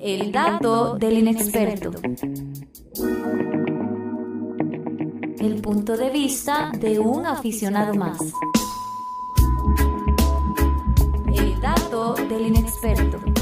[0.00, 1.90] El dato del inexperto.
[5.38, 8.18] El punto de vista de un aficionado más.
[11.32, 13.33] El dato del inexperto.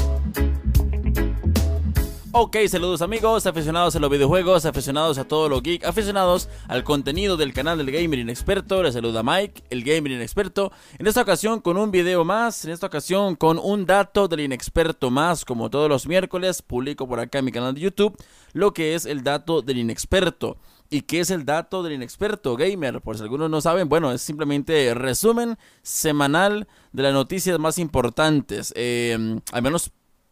[2.35, 7.37] Ok, saludos amigos, aficionados a los videojuegos, aficionados a todo lo geek, aficionados al contenido
[7.37, 8.81] del canal del Gamer Inexperto.
[8.81, 10.71] Les saluda Mike, el Gamer Inexperto.
[10.97, 15.11] En esta ocasión con un video más, en esta ocasión con un dato del inexperto
[15.11, 15.45] más.
[15.45, 18.17] Como todos los miércoles, publico por acá en mi canal de YouTube
[18.53, 20.57] lo que es el dato del inexperto.
[20.89, 22.99] ¿Y qué es el dato del inexperto gamer?
[23.01, 28.73] Por si algunos no saben, bueno, es simplemente resumen semanal de las noticias más importantes.
[28.75, 29.91] Eh, al menos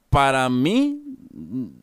[0.10, 1.11] para mí,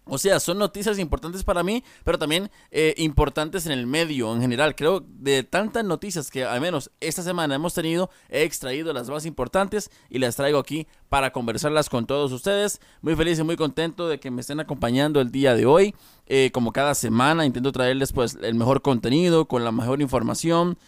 [0.04, 4.40] o sea, son noticias importantes para mí, pero también eh, importantes en el medio en
[4.40, 4.74] general.
[4.74, 9.26] Creo de tantas noticias que al menos esta semana hemos tenido, he extraído las más
[9.26, 12.80] importantes y las traigo aquí para conversarlas con todos ustedes.
[13.00, 15.94] Muy feliz y muy contento de que me estén acompañando el día de hoy.
[16.26, 20.78] Eh, como cada semana intento traerles pues el mejor contenido, con la mejor información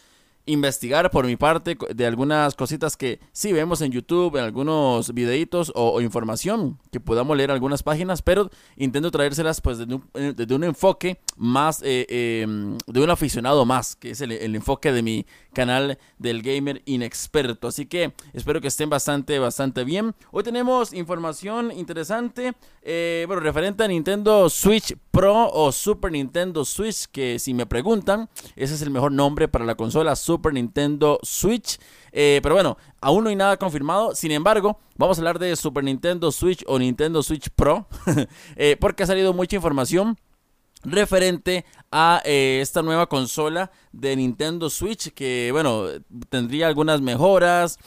[0.47, 5.73] investigar por mi parte de algunas cositas que sí vemos en YouTube, en algunos videitos
[5.75, 10.65] o, información que podamos leer algunas páginas, pero intento traérselas pues desde un, eh, un
[10.65, 12.07] enfoque más, eh,
[12.43, 17.69] em, de un aficionado más, que es el, enfoque de mi canal del gamer inexperto.
[17.69, 20.15] Así que espero que estén bastante, bastante bien.
[20.31, 27.07] Hoy tenemos información interesante, eh, bueno, referente a Nintendo Switch Pro o Super Nintendo Switch,
[27.07, 31.79] que si me preguntan, ese es el mejor nombre para la consola Super Nintendo Switch.
[32.13, 34.15] Eh, pero bueno, aún no hay nada confirmado.
[34.15, 37.87] Sin embargo, vamos a hablar de Super Nintendo Switch o Nintendo Switch Pro.
[38.57, 40.19] Eh, porque ha salido mucha información
[40.83, 45.87] referente a eh, esta nueva consola de Nintendo Switch que bueno
[46.29, 47.79] tendría algunas mejoras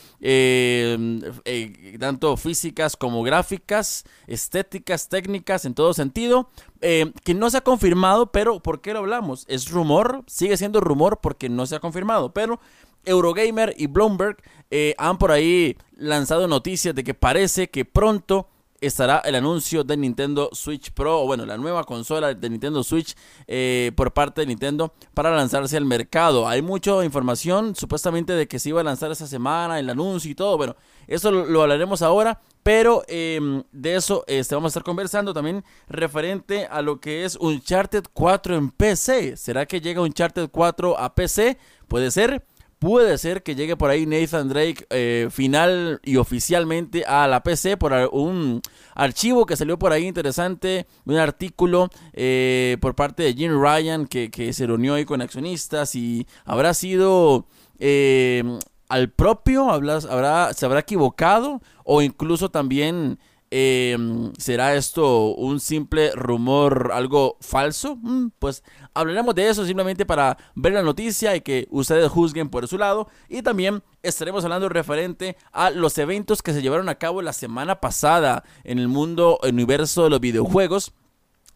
[2.00, 6.50] tanto físicas como gráficas estéticas técnicas en todo sentido
[6.82, 9.46] que no se ha confirmado pero ¿por qué lo hablamos?
[9.48, 12.60] es rumor sigue siendo rumor porque no se ha confirmado pero
[13.06, 14.38] Eurogamer y Bloomberg
[14.72, 18.48] eh, han por ahí lanzado noticias de que parece que pronto
[18.86, 23.16] estará el anuncio de Nintendo Switch Pro, o bueno, la nueva consola de Nintendo Switch
[23.48, 26.48] eh, por parte de Nintendo para lanzarse al mercado.
[26.48, 30.36] Hay mucha información supuestamente de que se iba a lanzar esa semana, el anuncio y
[30.36, 30.58] todo.
[30.58, 30.76] Bueno,
[31.08, 36.66] eso lo, hablaremos ahora, pero em, de eso este, vamos a estar conversando también referente
[36.66, 39.38] a lo que es Uncharted 4 en PC.
[39.38, 41.58] ¿Será que llega Uncharted 4 a PC?
[41.88, 42.46] Puede ser.
[42.84, 47.78] Puede ser que llegue por ahí Nathan Drake eh, final y oficialmente a la PC
[47.78, 48.62] por un
[48.94, 54.52] archivo que salió por ahí interesante, un artículo eh, por parte de Jim Ryan que,
[54.52, 57.46] se reunió ahí con accionistas y habrá sido
[57.80, 58.44] eh,
[58.90, 63.18] al propio, habrá, se habrá equivocado o incluso también
[63.56, 67.98] Em, ¿Será esto un simple rumor, algo falso?
[67.98, 68.64] Mm, pues
[68.96, 73.10] hablaremos de eso simplemente para ver la noticia y que ustedes juzguen por su lado.
[73.30, 77.80] Y también estaremos hablando referente a los eventos que se llevaron a cabo la semana
[77.80, 80.92] pasada en el mundo, universo de los videojuegos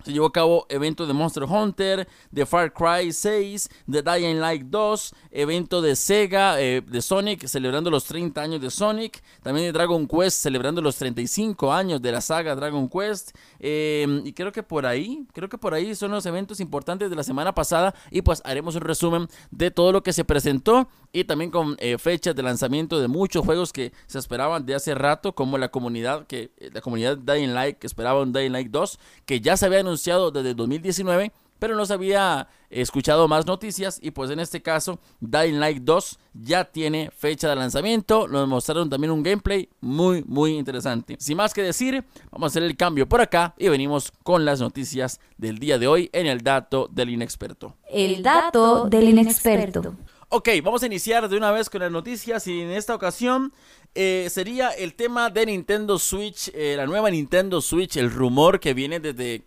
[0.08, 4.64] se llevó a cabo evento de Monster Hunter, de Far Cry 6, de Dying Light
[4.64, 9.74] 2, evento de Sega, eh, de Sonic, celebrando los 30 años de Sonic, también de
[9.74, 14.64] Dragon Quest, celebrando los 35 años de la saga Dragon Quest, em, y creo que
[14.64, 18.22] por ahí, creo que por ahí son los eventos importantes de la semana pasada, y
[18.22, 22.36] pues haremos un resumen de todo lo que se presentó, y también con eh, fechas
[22.36, 26.52] de lanzamiento de muchos juegos que se esperaban de hace rato, como la comunidad, que
[26.74, 30.32] la comunidad Dying Light, que esperaba un Dying Light 2, que ya se había anunciado
[30.32, 35.60] desde 2019, pero no se había escuchado más noticias y pues en este caso Dying
[35.60, 41.16] Light 2 ya tiene fecha de lanzamiento, nos mostraron también un gameplay muy muy interesante.
[41.20, 44.60] Sin más que decir, vamos a hacer el cambio por acá y venimos con las
[44.60, 47.76] noticias del día de hoy en el dato del inexperto.
[47.90, 49.96] El dato del inexperto.
[50.30, 53.54] Ok, vamos a iniciar de una vez con las noticias y en esta ocasión
[53.96, 58.74] eh, sería el tema de Nintendo Switch, eh, la nueva Nintendo Switch, el rumor que
[58.74, 59.46] viene desde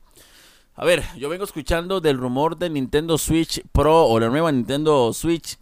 [0.75, 5.12] a ver, yo vengo escuchando del rumor de Nintendo Switch Pro o la nueva Nintendo
[5.12, 5.59] Switch,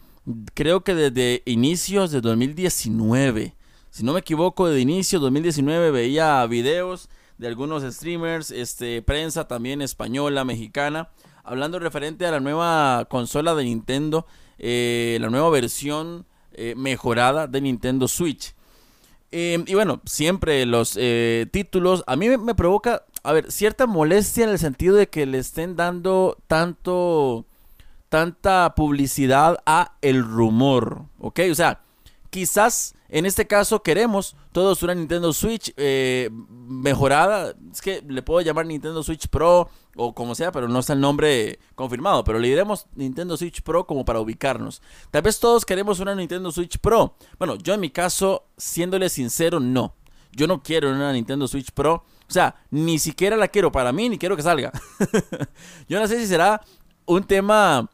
[0.55, 3.57] creo que desde inicios de 2019.
[3.91, 9.49] Si no me equivoco, de inicio de 2019 veía videos de algunos streamers, este, prensa
[9.49, 11.11] también española, mexicana,
[11.43, 14.25] hablando referente a la nueva consola de Nintendo,
[14.59, 18.55] eh, la nueva versión eh, mejorada de Nintendo Switch.
[19.31, 20.99] Eh, y bueno, siempre los
[21.51, 25.39] títulos, a mí me provoca a ver, cierta molestia en el sentido de que le
[25.39, 27.45] estén dando tanto,
[28.09, 31.41] tanta publicidad a el rumor, ¿ok?
[31.51, 31.81] O sea,
[32.31, 37.55] quizás en este caso queremos todos una Nintendo Switch eh, mejorada.
[37.73, 41.01] Es que le puedo llamar Nintendo Switch Pro o como sea, pero no está el
[41.01, 42.23] nombre confirmado.
[42.25, 44.83] Pero le diremos Nintendo Switch Pro como para ubicarnos.
[45.11, 47.17] Tal vez todos queremos una Nintendo Switch Pro.
[47.39, 49.95] Bueno, yo en mi caso, siéndole sincero, no.
[50.33, 51.95] Yo no quiero una Nintendo Switch Pro.
[52.29, 54.71] O sea, ni siquiera la quiero para mí, ni quiero que salga.
[55.89, 56.61] yo no sé si será
[57.07, 57.89] un tema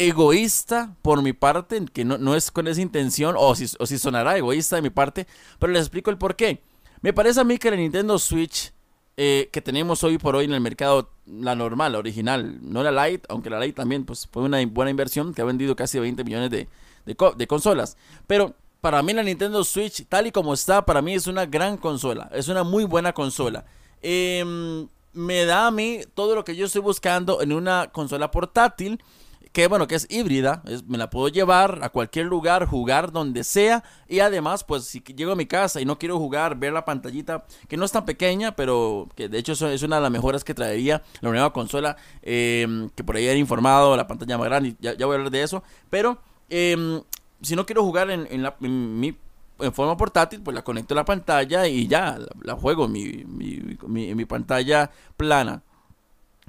[0.00, 4.36] egoísta por mi parte, que no, es con esa intención, o si, o si sonará
[4.36, 5.26] egoísta de mi parte,
[5.58, 6.62] pero les explico el por qué.
[7.02, 8.72] Me parece a mí que la Nintendo Switch
[9.16, 13.06] eh, que tenemos hoy por hoy en el mercado, la normal, la original, no la
[13.06, 16.24] Lite, aunque la Lite también pues, fue una buena inversión que ha vendido casi 20
[16.24, 16.68] millones de,
[17.04, 17.98] de consolas.
[18.26, 21.76] Pero para mí la Nintendo Switch, tal y como está, para mí es una gran
[21.76, 23.66] consola, es una muy buena consola.
[24.00, 29.02] Em, me da a mí todo lo que yo estoy buscando en una consola portátil
[29.52, 33.82] que bueno, que es híbrida, me la puedo llevar a cualquier lugar, jugar donde sea
[34.08, 37.44] y además pues si llego a mi casa y no quiero jugar, ver la pantallita
[37.68, 40.54] que no es tan pequeña, pero que de hecho es una de las mejoras que
[40.54, 44.94] traería la nueva consola, em, que por ahí era informado, la pantalla más grande, ya,
[44.94, 46.18] voy a hablar de eso, pero
[46.48, 47.02] em,
[47.42, 49.16] si no quiero jugar en, en, la, mi
[49.60, 53.24] en forma portátil, pues la conecto a la pantalla y ya, la, juego en mi,
[53.24, 55.62] mi, mi, pantalla plana.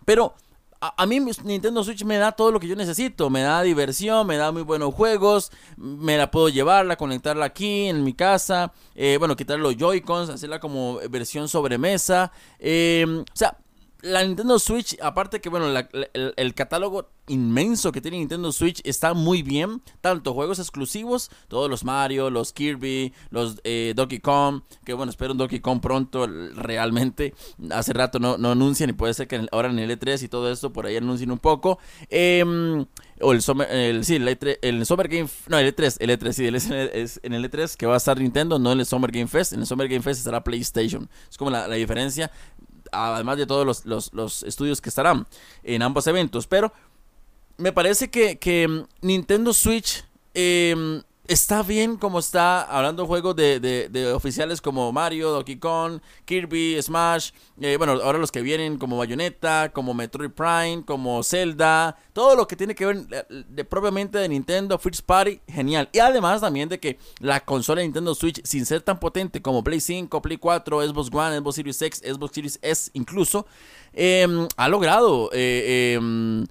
[0.05, 0.33] Pero
[0.81, 3.29] a, mí Nintendo Switch me da todo lo que yo necesito.
[3.29, 5.51] Me da diversión, me da muy buenos juegos.
[5.77, 8.73] Me la puedo llevarla, conectarla aquí en mi casa.
[8.95, 12.31] Eh, bueno, quitar los Joy-Cons, hacerla como versión sobremesa.
[12.57, 13.57] Eh, o sea,
[14.01, 15.67] la Nintendo Switch, aparte que, bueno,
[16.13, 19.81] el, catálogo inmenso que tiene Nintendo Switch está muy bien.
[20.01, 25.33] Tanto juegos exclusivos, todos los Mario, los Kirby, los eh, Donkey Kong, que bueno, espero
[25.33, 27.33] un Donkey Kong pronto, realmente.
[27.71, 30.51] Hace rato no, no anuncian y puede ser que ahora en el E3 y todo
[30.51, 31.79] esto por ahí anuncien un poco.
[32.09, 32.85] Em,
[33.21, 36.31] o el Summer, el, sí, el, E3, el Summer Game, no, el E3, el E3,
[36.33, 39.11] sí, el, es en el E3 que va a estar Nintendo, no en el Summer
[39.11, 39.53] Game Fest.
[39.53, 41.07] En el Summer Game Fest estará PlayStation.
[41.29, 42.31] Es como la, la diferencia
[42.91, 45.27] además de todos los, estudios que estarán
[45.63, 46.47] en ambos eventos.
[46.47, 46.71] Pero
[47.57, 54.13] me parece que, mm, Nintendo Switch em, está bien como está, hablando de juegos de,
[54.13, 57.31] oficiales como Mario, Donkey Kong, Kirby, Smash,
[57.61, 62.47] eh, bueno, ahora los que vienen como Bayonetta, como Metroid Prime, como Zelda, todo lo
[62.47, 65.87] que tiene que ver eh, de, propiamente de Nintendo First Party, genial.
[65.93, 69.63] Y además también de que la consola de Nintendo Switch, sin ser tan potente como
[69.63, 73.45] Play 5, Play 4, Xbox One, Xbox Series X, Xbox Series S incluso,
[73.93, 76.45] em, ha logrado eh, em,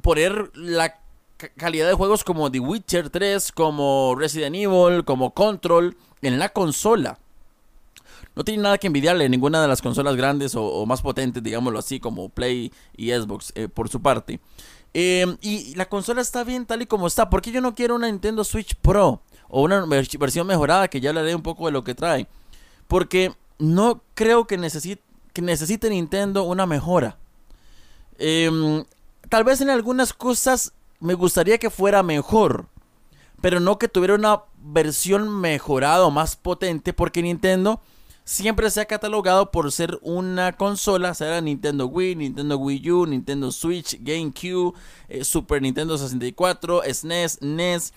[0.00, 1.02] poner la
[1.56, 7.18] calidad de juegos como The Witcher 3, como Resident Evil, como Control en la consola.
[8.34, 11.78] No tiene nada que envidiarle a ninguna de las consolas grandes o, más potentes, digámoslo
[11.78, 14.40] así, como Play y Xbox, eh, por su parte.
[14.94, 17.30] Em, y la consola está bien tal y como está.
[17.30, 19.22] ¿Por qué yo no quiero una Nintendo Switch Pro?
[19.48, 22.26] O una versión mejorada que ya hablaré un poco de lo que trae.
[22.86, 25.02] Porque no creo que necesite,
[25.32, 27.18] que necesite Nintendo una mejora.
[28.18, 28.84] Em,
[29.28, 32.66] tal vez en algunas cosas me gustaría que fuera mejor,
[33.40, 37.80] pero no que tuviera una versión mejorada o más potente, porque Nintendo
[38.24, 43.50] siempre se ha catalogado por ser una consola, sea Nintendo Wii, Nintendo Wii U, Nintendo
[43.52, 44.76] Switch, GameCube,
[45.08, 47.92] eh, Super Nintendo 64, SNES, NES,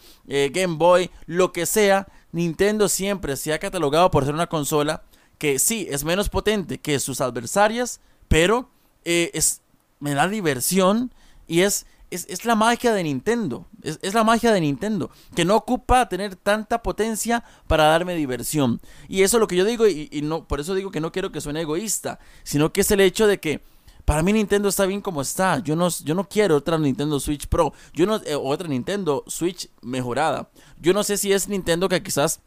[0.51, 5.03] Game Boy, lo que sea, Nintendo siempre se ha catalogado por ser una consola
[5.41, 8.69] que sí es menos potente que sus adversarias, pero
[9.05, 9.61] eh, es,
[9.99, 11.11] me da diversión
[11.47, 13.65] y es es, la magia de Nintendo.
[13.81, 15.09] Es, la magia de Nintendo.
[15.35, 18.81] Que no ocupa tener tanta potencia para darme diversión.
[19.07, 19.87] Y eso es lo que yo digo.
[19.87, 22.19] Y, no, por eso digo que no quiero que suene egoísta.
[22.43, 23.61] Sino que es el hecho de que.
[24.05, 25.59] Para mí Nintendo está bien como está.
[25.59, 27.71] Yo no, yo no quiero otra Nintendo Switch Pro.
[27.93, 30.49] Yo no, eh, otra Nintendo Switch mejorada.
[30.79, 32.41] Yo no sé si es Nintendo que quizás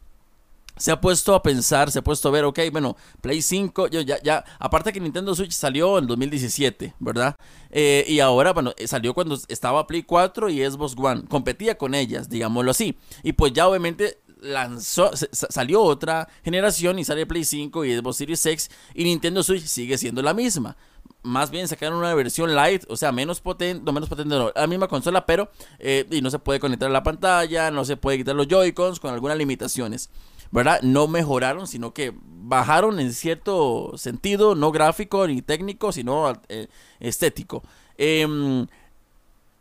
[0.77, 4.01] se ha puesto a pensar, se ha puesto a ver, ok, bueno, Play 5, yo
[4.01, 7.35] ya, ya, aparte que Nintendo Switch salió en 2017, ¿verdad?
[7.71, 11.95] Eh, y ahora, bueno, eh, salió cuando estaba Play 4 y Xbox One, competía con
[11.95, 12.97] ellas, digámoslo así.
[13.23, 18.45] Y pues ya obviamente lanzó, salió otra generación y sale Play 5 y Xbox Series
[18.45, 20.77] X y Nintendo Switch sigue siendo la misma.
[21.23, 24.67] Más bien sacaron una versión light, o sea, menos potente, no menos potente, no, la
[24.67, 28.19] misma consola, pero eh, y no se puede conectar a la pantalla, no se puede
[28.19, 30.09] quitar los Joy-Cons con algunas limitaciones.
[30.55, 30.81] ¿Verdad?
[30.83, 36.67] No mejoraron, sino que bajaron en cierto sentido, no gráfico ni técnico, sino eh,
[37.01, 37.61] estético.
[37.97, 38.65] Em,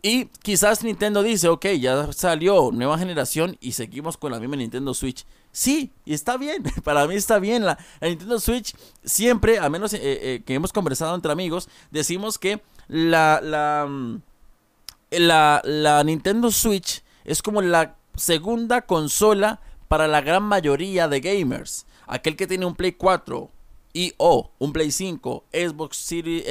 [0.03, 4.95] y quizás Nintendo dice, ok, ya salió nueva generación y seguimos con la misma Nintendo
[4.95, 5.27] Switch.
[5.51, 7.65] Sí, está bien, para mí está bien.
[7.65, 12.63] La, Nintendo Switch siempre, a menos eh, eh, que hemos conversado entre amigos, decimos que
[12.87, 13.89] la, la,
[15.65, 19.61] la Nintendo Switch es como la segunda consola
[19.95, 21.87] para la gran mayoría de gamers.
[22.09, 23.49] Aquel que tiene un Play 4
[23.93, 26.45] y o un Play 5, Xbox Series,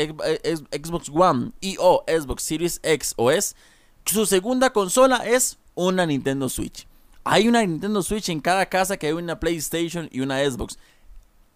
[0.71, 3.53] Xbox One y o Xbox Series X o S,
[4.05, 6.87] su segunda consola es una Nintendo Switch.
[7.25, 10.79] Hay una Nintendo Switch en cada casa que hay una PlayStation y una Xbox.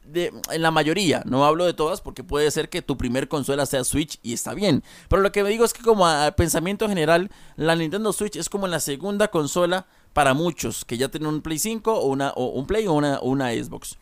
[0.04, 3.66] De, en la mayoría, no hablo de todas porque puede ser que tu primer consola
[3.66, 4.84] sea Switch y está bien.
[5.08, 8.50] Pero lo que me digo es que como a pensamiento general, la Nintendo Switch es
[8.50, 12.48] como la segunda consola para muchos que ya tienen un Play 5 o, una, o
[12.48, 14.00] un Play o una, una Xbox.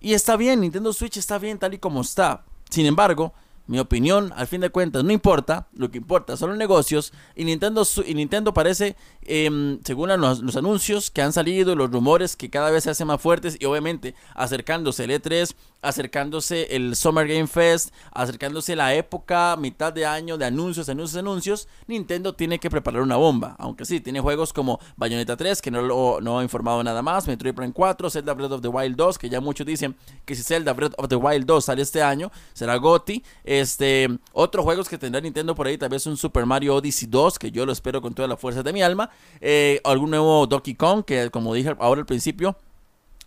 [0.00, 2.44] Y está bien, Nintendo Switch está bien tal y como está.
[2.70, 3.34] Sin embargo,
[3.66, 5.66] mi opinión, al fin de cuentas, no importa.
[5.74, 7.12] Lo que importa son los negocios.
[7.34, 12.50] Y Nintendo, y Nintendo parece, em, según los, anuncios que han salido, los rumores que
[12.50, 13.56] cada vez se hacen más fuertes.
[13.58, 20.06] Y obviamente acercándose el E3, acercándose el Summer Game Fest, acercándose la época, mitad de
[20.06, 21.68] año de anuncios, anuncios, anuncios.
[21.86, 23.56] Nintendo tiene que preparar una bomba.
[23.58, 27.26] Aunque sí, tiene juegos como Bayonetta 3, que no, lo, no ha informado nada más.
[27.26, 30.42] Metroid Prime 4, Zelda Breath of the Wild 2, que ya muchos dicen que si
[30.42, 33.22] Zelda Breath of the Wild 2 sale este año, será GOTY.
[33.44, 37.38] Este, otros juegos que tendrá Nintendo por ahí, tal vez un Super Mario Odyssey 2,
[37.38, 39.10] que yo lo espero con toda la fuerza de mi alma.
[39.40, 42.56] Eh, algún nuevo Donkey Kong, que como dije ahora al principio,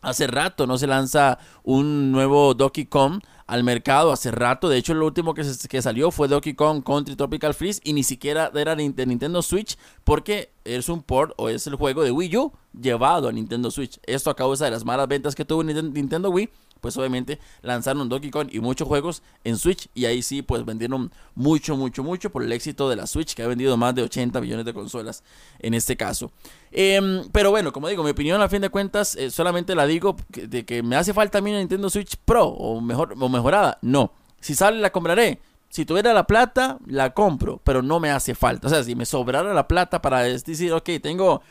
[0.02, 4.70] hace rato no se lanza un nuevo Donkey Kong al mercado hace rato.
[4.70, 8.04] De hecho, lo último que, que, salió fue Donkey Kong Country Tropical Freeze y ni
[8.04, 12.38] siquiera era de Nintendo Switch porque es un port o es el juego de Wii
[12.38, 14.00] U llevado a Nintendo Switch.
[14.04, 16.50] Esto a causa de las malas ventas que tuvo Nintendo Wii
[16.82, 21.12] pues obviamente lanzaron Donkey Kong y muchos juegos en Switch y ahí sí pues vendieron
[21.36, 24.42] mucho, mucho, mucho por el éxito de la Switch que ha vendido más de 80
[24.42, 25.24] millones de consolas
[25.60, 26.32] en este caso.
[26.72, 30.16] Em, pero bueno, como digo, mi opinión a fin de cuentas eh, solamente la digo
[30.30, 33.78] de que me hace falta a mí una Nintendo Switch Pro o, mejor, o mejorada.
[33.82, 35.40] No, si sale la compraré.
[35.70, 38.68] Si tuviera la plata, la compro, pero no me hace falta.
[38.68, 41.42] O sea, si me sobrara la plata para decir, ok, tengo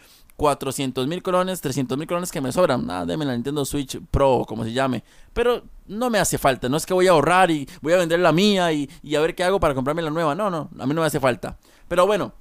[0.41, 2.87] 400 mil colones, 300 mil colones que me sobran.
[2.87, 5.05] Nada, deme la Nintendo Switch Pro, como se llame.
[5.35, 6.67] Pero no me hace falta.
[6.71, 9.21] No es que voy a ahorrar y voy a vender la mía y, y a
[9.21, 10.35] ver qué hago para comprarme la nueva.
[10.35, 11.59] No, no, a mí no me hace falta.
[11.89, 12.33] Pero bueno,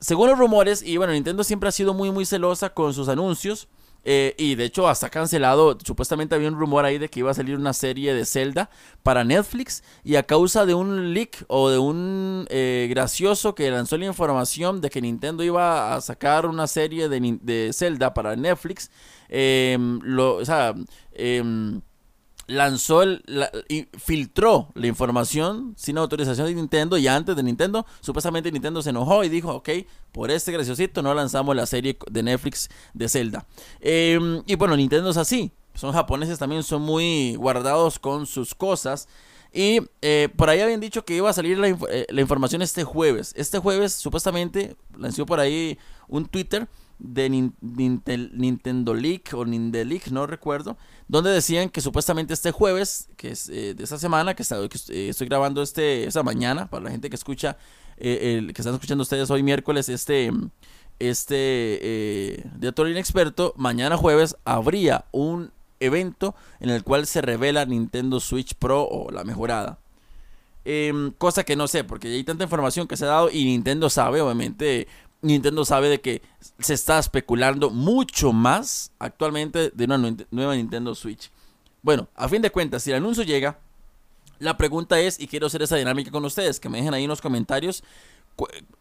[0.00, 3.68] según los rumores, y bueno, Nintendo siempre ha sido muy, muy celosa con sus anuncios.
[4.04, 7.34] Eh, y de hecho hasta cancelado, supuestamente había un rumor ahí de que iba a
[7.34, 8.68] salir una serie de Zelda
[9.02, 13.96] para Netflix y a causa de un leak o de un eh, gracioso que lanzó
[13.96, 18.90] la información de que Nintendo iba a sacar una serie de, de Zelda para Netflix,
[19.28, 20.74] em, o sea,
[21.12, 21.80] em,
[22.46, 23.22] lanzó el,
[23.68, 28.90] y filtró la información sin autorización de Nintendo y antes de Nintendo, supuestamente Nintendo se
[28.90, 29.70] enojó y dijo, ok,
[30.12, 33.46] por este graciosito no lanzamos la serie de Netflix de Zelda.
[33.80, 39.08] Em, y bueno, Nintendo es así, son japoneses también, son muy guardados con sus cosas.
[39.52, 42.82] Y eh, por ahí habían dicho que iba a salir la, eh, la información este
[42.82, 43.32] jueves.
[43.36, 46.66] Este jueves supuestamente lanzó por ahí un Twitter
[46.98, 50.76] de Nintendo League o League, no recuerdo,
[51.08, 55.26] donde decían que supuestamente este jueves, que es eh, de esta semana, que, eh, estoy
[55.28, 57.56] grabando este, esta mañana, para la gente que escucha,
[57.96, 60.30] eh, que están escuchando ustedes hoy miércoles, este,
[60.98, 68.20] este de Actor Inexperto, mañana jueves habría un evento en el cual se revela Nintendo
[68.20, 69.78] Switch Pro o la mejorada.
[70.66, 73.90] Em, cosa que no sé, porque hay tanta información que se ha dado y Nintendo
[73.90, 74.88] sabe, obviamente,
[75.24, 76.22] Nintendo sabe de que
[76.58, 79.98] se está especulando mucho más actualmente de una
[80.30, 81.30] nueva Nintendo Switch.
[81.82, 83.58] Bueno, a fin de cuentas, si el anuncio llega,
[84.38, 87.08] la pregunta es, y quiero hacer esa dinámica con ustedes, que me dejen ahí en
[87.08, 87.82] los comentarios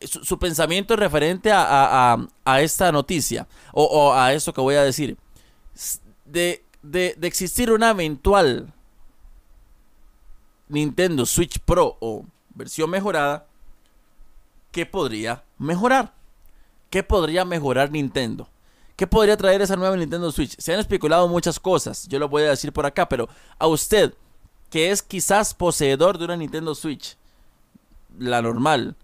[0.01, 2.17] su, pensamiento referente a,
[2.59, 5.17] esta noticia o, a eso que voy a decir.
[6.25, 8.73] De, de existir una eventual
[10.67, 13.45] Nintendo Switch Pro o versión mejorada,
[14.71, 16.22] ¿qué podría mejorar?
[16.93, 18.47] ¿Qué podría mejorar Nintendo?
[18.95, 20.55] ¿Qué podría traer esa nueva Nintendo Switch?
[20.59, 24.13] Se han especulado muchas cosas, yo lo voy a decir por acá, pero a usted,
[24.69, 27.17] que es quizás poseedor de una Nintendo Switch,
[28.19, 28.95] la normal,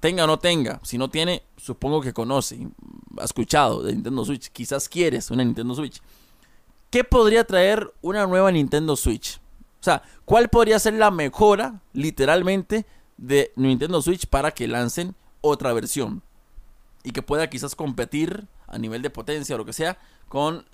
[0.00, 2.68] tenga o no tenga, si no tiene, supongo que conoce,
[3.18, 6.02] ha escuchado de Nintendo Switch, quizás quieres una Nintendo Switch.
[6.90, 9.38] ¿Qué podría traer una nueva Nintendo Switch?
[9.80, 12.84] O sea, ¿cuál podría ser la mejora, literalmente,
[13.16, 16.22] de Nintendo Switch para que lancen otra versión?
[17.02, 20.66] Y que pueda quizás competir a nivel de potencia o lo que sea con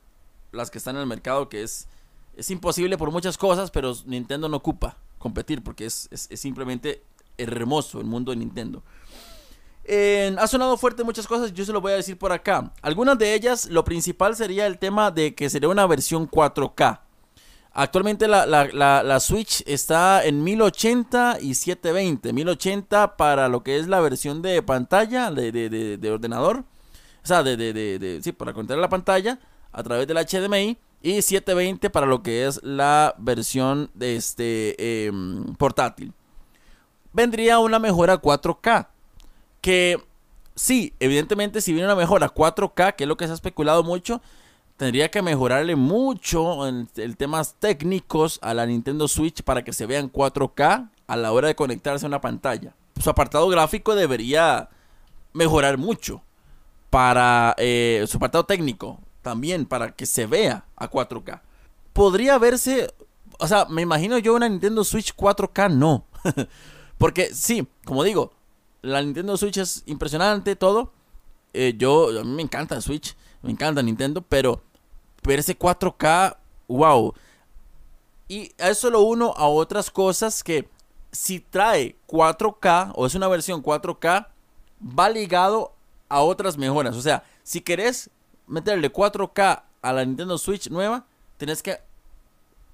[0.52, 1.88] las que están en el mercado, que es,
[2.36, 7.02] es imposible por muchas cosas, pero Nintendo no ocupa competir porque es, simplemente
[7.38, 8.82] hermoso el mundo de Nintendo.
[10.38, 12.72] ha sonado fuerte muchas cosas, yo se lo voy a decir por acá.
[12.82, 17.00] Algunas de ellas, lo principal sería el tema de que sería una versión 4K.
[17.76, 22.32] Actualmente la, Switch está en 1080 y 720.
[22.32, 26.58] 1080 para lo que es la versión de pantalla de, ordenador.
[26.58, 29.40] o sea, de, de, de, sí, para conectar la pantalla
[29.72, 35.54] a través del HDMI y 720 para lo que es la versión de este em,
[35.56, 36.12] portátil.
[37.12, 38.86] Vendría una mejora 4K,
[39.60, 40.00] que
[40.54, 44.22] sí, evidentemente si viene una mejora 4K, que es lo que se ha especulado mucho,
[44.76, 49.86] tendría que mejorarle mucho en el temas técnicos a la Nintendo Switch para que se
[49.86, 52.74] vean 4K a la hora de conectarse a una pantalla.
[53.00, 54.68] Su apartado gráfico debería
[55.32, 56.22] mejorar mucho
[56.90, 61.40] para eh, su apartado técnico también para que se vea a 4K.
[61.92, 62.92] Podría verse,
[63.38, 66.06] o sea, me imagino yo una Nintendo Switch 4K, no.
[66.98, 68.32] Porque sí, como digo,
[68.82, 70.92] la Nintendo Switch es impresionante, todo.
[71.52, 74.62] Eh, yo, a mí me encanta Switch, me encanta Nintendo, pero
[75.22, 76.36] verse 4K,
[76.66, 77.14] wow.
[78.26, 80.68] Y eso lo uno a otras cosas que
[81.12, 84.28] si trae 4K o es una versión 4K,
[84.98, 85.74] va ligado
[86.08, 86.96] a otras mejoras.
[86.96, 88.10] O sea, si querés
[88.46, 91.78] meterle 4K a la Nintendo Switch nueva, tenés que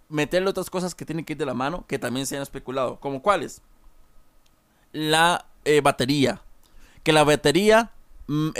[0.08, 3.00] meterle otras cosas que tienen que ir de la mano, que también se han especulado.
[3.00, 3.60] ¿Como cuáles?
[4.92, 6.42] La eh, batería.
[7.02, 7.90] Que la batería
[8.28, 8.50] mm,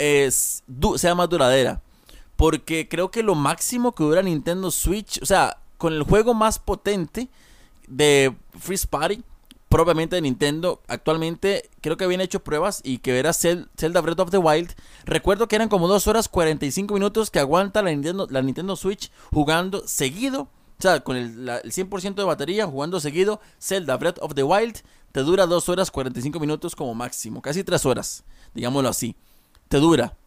[0.97, 1.81] sea más duradera.
[2.41, 6.57] Porque creo que lo máximo que dura Nintendo Switch, o sea, con el juego más
[6.57, 7.29] potente
[7.87, 9.23] de Free Party,
[9.69, 10.81] propiamente de Nintendo.
[10.87, 14.73] Actualmente creo que habían hecho pruebas y que era Zelda Breath of the Wild.
[15.05, 19.11] Recuerdo que eran como 2 horas 45 minutos que aguanta la Nintendo, la Nintendo Switch
[19.31, 20.49] jugando seguido.
[20.79, 24.79] O sea, con el, 100% de batería, jugando seguido, Zelda Breath of the Wild,
[25.11, 28.23] te dura 2 horas 45 minutos como máximo, casi 3 horas,
[28.55, 29.15] digámoslo así.
[29.67, 30.17] Te dura.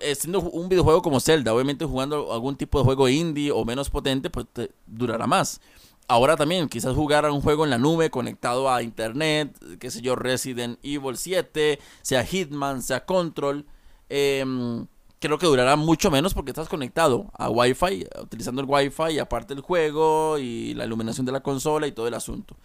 [0.00, 3.90] Eh, siendo un videojuego como Zelda, obviamente jugando algún tipo de juego indie o menos
[3.90, 5.60] potente, pues te durará más
[6.08, 10.02] ahora también quizás jugar a un juego en la nube conectado a internet, qué sé
[10.02, 13.64] yo, Resident Evil 7, sea Hitman, sea Control,
[14.08, 14.86] em,
[15.20, 19.54] creo que durará mucho menos porque estás conectado a Wi-Fi, utilizando el Wi-Fi y aparte
[19.54, 22.56] el juego y la iluminación de la consola y todo el asunto.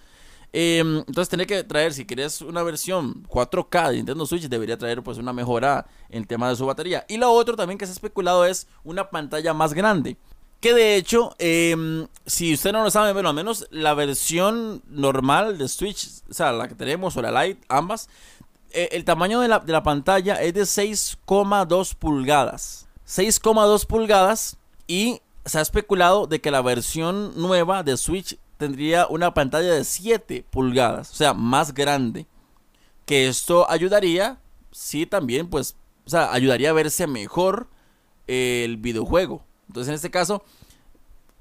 [0.54, 5.04] Em, entonces tener que traer, si quieres una versión 4K de Nintendo Switch, debería traer
[5.04, 7.06] pues una mejora en tema de su batería.
[7.08, 10.18] Y lo otro también que se ha especulado es una pantalla más grande.
[10.60, 15.58] Que de hecho, em, si usted no lo sabe, bueno, al menos la versión normal
[15.58, 18.10] de Switch, o sea, la que tenemos o la Lite, ambas,
[18.72, 22.88] eh, el tamaño de la, de la pantalla es de 6,2 pulgadas.
[23.06, 29.34] 6,2 pulgadas y se ha especulado de que la versión nueva de Switch tendría una
[29.34, 32.28] pantalla de 7 pulgadas, o sea, más grande.
[33.06, 34.40] Que esto ayudaría,
[34.72, 37.68] sí, también, pues, o sea, ayudaría a verse mejor
[38.28, 39.44] el videojuego.
[39.68, 40.44] Entonces, en este caso,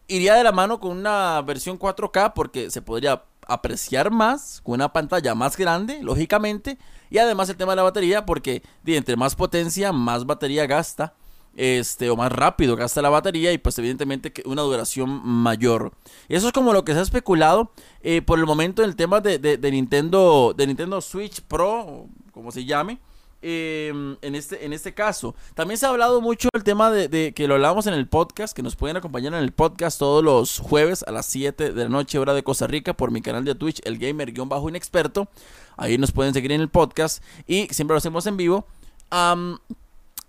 [0.09, 4.93] iría de la mano con una versión 4K porque se podría apreciar más con una
[4.93, 6.79] pantalla más grande, lógicamente.
[7.11, 11.15] Y además el tema de la batería, porque entre más potencia, más batería gasta.
[11.57, 15.93] Este, o más rápido gasta la batería y pues evidentemente una duración mayor.
[16.29, 19.21] Eso es como lo que se ha especulado eh, por el momento en el tema
[19.23, 22.99] de, de, Nintendo, de Nintendo Switch Pro, como se llame.
[23.43, 25.35] Em, en, este, en este caso.
[25.55, 28.63] También se ha hablado mucho del tema de, que lo hablábamos en el podcast, que
[28.63, 32.19] nos pueden acompañar en el podcast todos los jueves a las 7 de la noche,
[32.19, 35.29] hora de Costa Rica, por mi canal de Twitch, el gamer-inexperto.
[35.77, 38.67] Ahí nos pueden seguir en el podcast y siempre lo hacemos en vivo.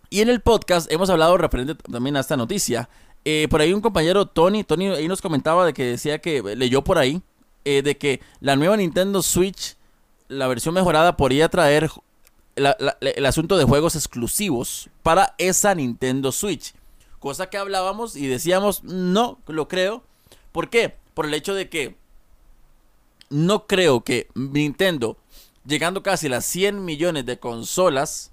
[0.09, 2.89] Y en el podcast hemos hablado referente también a esta noticia.
[3.25, 6.83] Eh, por ahí un compañero, Tony, Tony ahí nos comentaba de que decía que leyó
[6.83, 7.21] por ahí
[7.65, 9.75] eh, de que la nueva Nintendo Switch,
[10.29, 11.91] la versión mejorada, podría traer
[12.55, 16.73] el asunto de juegos exclusivos para esa Nintendo Switch.
[17.19, 20.03] Cosa que hablábamos y decíamos, no lo creo.
[20.53, 20.95] ¿Por qué?
[21.13, 21.97] Por el hecho de que
[23.29, 25.17] no creo que Nintendo,
[25.65, 28.31] llegando casi a las 100 millones de consolas,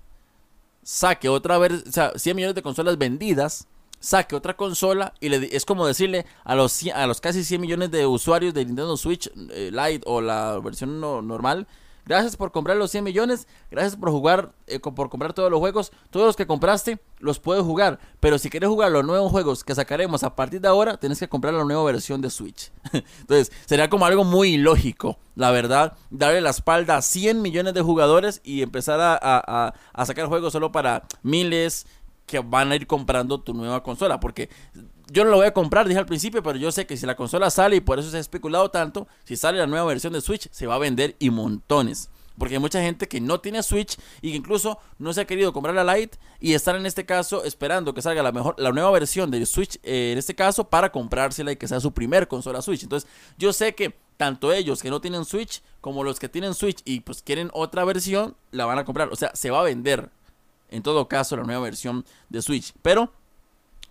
[0.85, 3.67] saque otra vez, o sea, 100 millones de consolas vendidas,
[3.99, 7.91] saque otra consola y le, es como decirle a los, a los casi 100 millones
[7.91, 11.67] de usuarios de Nintendo Switch eh, Lite o la versión normal
[12.07, 13.49] Gracias por comprar los 100 millones.
[13.71, 15.93] Gracias por jugar, eh, por comprar todos los juegos.
[16.11, 17.99] Todos los que compraste los puedes jugar.
[18.21, 21.29] Pero si quieres jugar los nuevos juegos que sacaremos a partir de ahora, tienes que
[21.29, 22.71] comprar la nueva versión de Switch.
[23.21, 27.83] Entonces, sería como algo muy ilógico, la verdad, darle la espalda a 100 millones de
[27.83, 31.87] jugadores y empezar a, a sacar juegos solo para miles
[32.27, 34.21] que van a ir comprando tu nueva consola.
[34.21, 34.49] Porque
[35.11, 37.17] yo no lo voy a comprar, dije al principio, pero yo sé que si la
[37.17, 40.21] consola sale y por eso se ha especulado tanto, si sale la nueva versión de
[40.21, 42.11] Switch, se va a vender y montones.
[42.39, 45.53] Porque hay mucha gente que no tiene Switch y que incluso no se ha querido
[45.53, 48.91] comprar la Lite y están en este caso esperando que salga la mejor, la nueva
[48.91, 52.61] versión de Switch eh, en este caso para comprársela y que sea su primer consola
[52.61, 52.83] Switch.
[52.83, 56.81] Entonces, yo sé que tanto ellos que no tienen Switch como los que tienen Switch
[56.85, 59.11] y pues quieren otra versión, la van a comprar.
[59.13, 60.11] O sea, se va a vender
[60.71, 62.73] en todo caso, la nueva versión de Switch.
[62.83, 63.13] Pero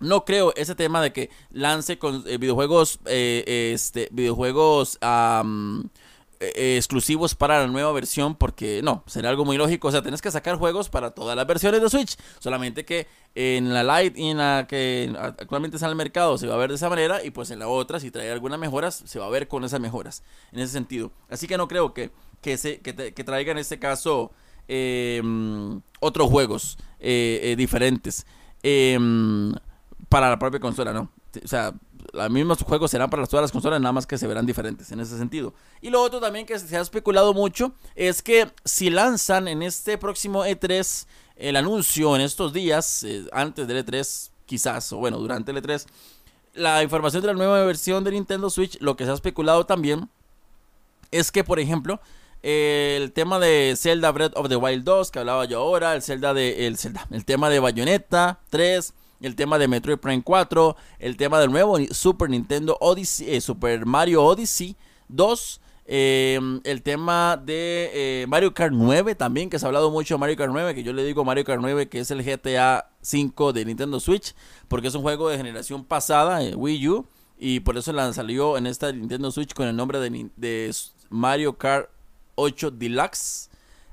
[0.04, 7.36] no creo ese tema de que lance con eh, videojuegos, eh, este, videojuegos eh, exclusivos
[7.36, 9.88] para la nueva versión, porque no, sería algo muy lógico.
[9.88, 12.18] O sea, tenés que sacar juegos para todas las versiones de Switch.
[12.40, 16.48] Solamente que en la Lite y en la que actualmente está en el mercado se
[16.48, 19.04] va a ver de esa manera, y pues en la otra, si trae algunas mejoras,
[19.06, 20.24] se va a ver con esas mejoras.
[20.52, 21.12] En ese sentido.
[21.30, 22.12] Así que no creo que,
[22.42, 24.32] que, se, que, traiga en este caso
[24.68, 28.26] em, otros juegos diferentes.
[28.64, 29.54] Em,
[30.14, 31.10] para la propia consola, ¿no?
[31.44, 31.74] O sea,
[32.12, 35.00] los mismos juegos serán para todas las consolas, nada más que se verán diferentes en
[35.00, 35.56] ese sentido.
[35.82, 39.98] Y lo otro también que se ha especulado mucho es que si lanzan en este
[39.98, 45.50] próximo E3 el anuncio en estos días, eh, antes del E3 quizás, o bueno, durante
[45.50, 45.84] el E3,
[46.54, 50.10] la información de la nueva versión de Nintendo Switch, lo que se ha especulado también
[51.10, 52.00] es que, por ejemplo,
[52.44, 56.36] el tema de Zelda Breath of the Wild 2, que hablaba yo ahora, el Zelda
[56.36, 61.18] de el Zelda, el tema de Bayonetta 3, el tema de Metroid Prime 4, el
[61.18, 64.76] tema del nuevo Super Nintendo Odyssey, eh, Super Mario Odyssey
[65.08, 70.16] 2, em, el tema de eh, Mario Kart 9 también, que se ha hablado mucho
[70.16, 72.90] de Mario Kart 9, que yo le digo Mario Kart 9 que es el GTA
[73.02, 74.36] 5 de Nintendo Switch,
[74.68, 77.08] porque es un juego de generación pasada, eh, Wii U,
[77.40, 80.76] y por eso la salió en esta Nintendo Switch con el nombre de, de
[81.10, 81.90] Mario Kart
[82.36, 83.50] 8 Deluxe.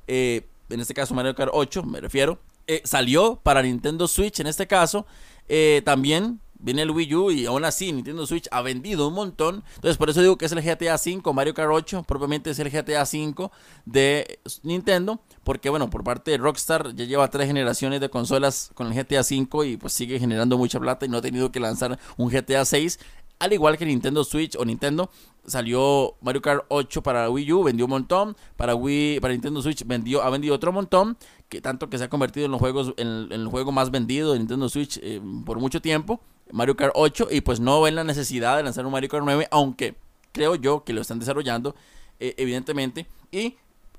[0.09, 2.39] en este caso Mario Kart 8, me refiero.
[2.71, 5.05] Eh, salió para Nintendo Switch en este caso.
[5.49, 9.65] Eh, también viene el Wii U y aún así Nintendo Switch ha vendido un montón.
[9.75, 12.71] Entonces por eso digo que es el GTA V, Mario Kart 8, propiamente es el
[12.71, 13.51] GTA V
[13.87, 15.21] de Nintendo.
[15.43, 19.23] Porque bueno, por parte de Rockstar ya lleva tres generaciones de consolas con el GTA
[19.23, 22.65] V y pues sigue generando mucha plata y no ha tenido que lanzar un GTA
[22.65, 23.01] 6.
[23.41, 25.11] Al igual que Nintendo Switch o Nintendo,
[25.47, 28.37] salió Mario Kart 8 para Wii U, vendió un montón.
[28.57, 31.17] Para Wii, para Nintendo Switch vendió, ha vendido otro montón.
[31.51, 34.39] Que tanto que se ha convertido en los juegos, en, el juego más vendido de
[34.39, 36.21] Nintendo Switch eh, por mucho tiempo.
[36.51, 37.29] Mario Kart 8.
[37.31, 39.49] Y pues no ven la necesidad de lanzar un Mario Kart 9.
[39.51, 39.97] Aunque
[40.33, 41.75] creo yo que lo están desarrollando.
[42.21, 43.07] Eh, evidentemente.
[43.33, 43.57] Y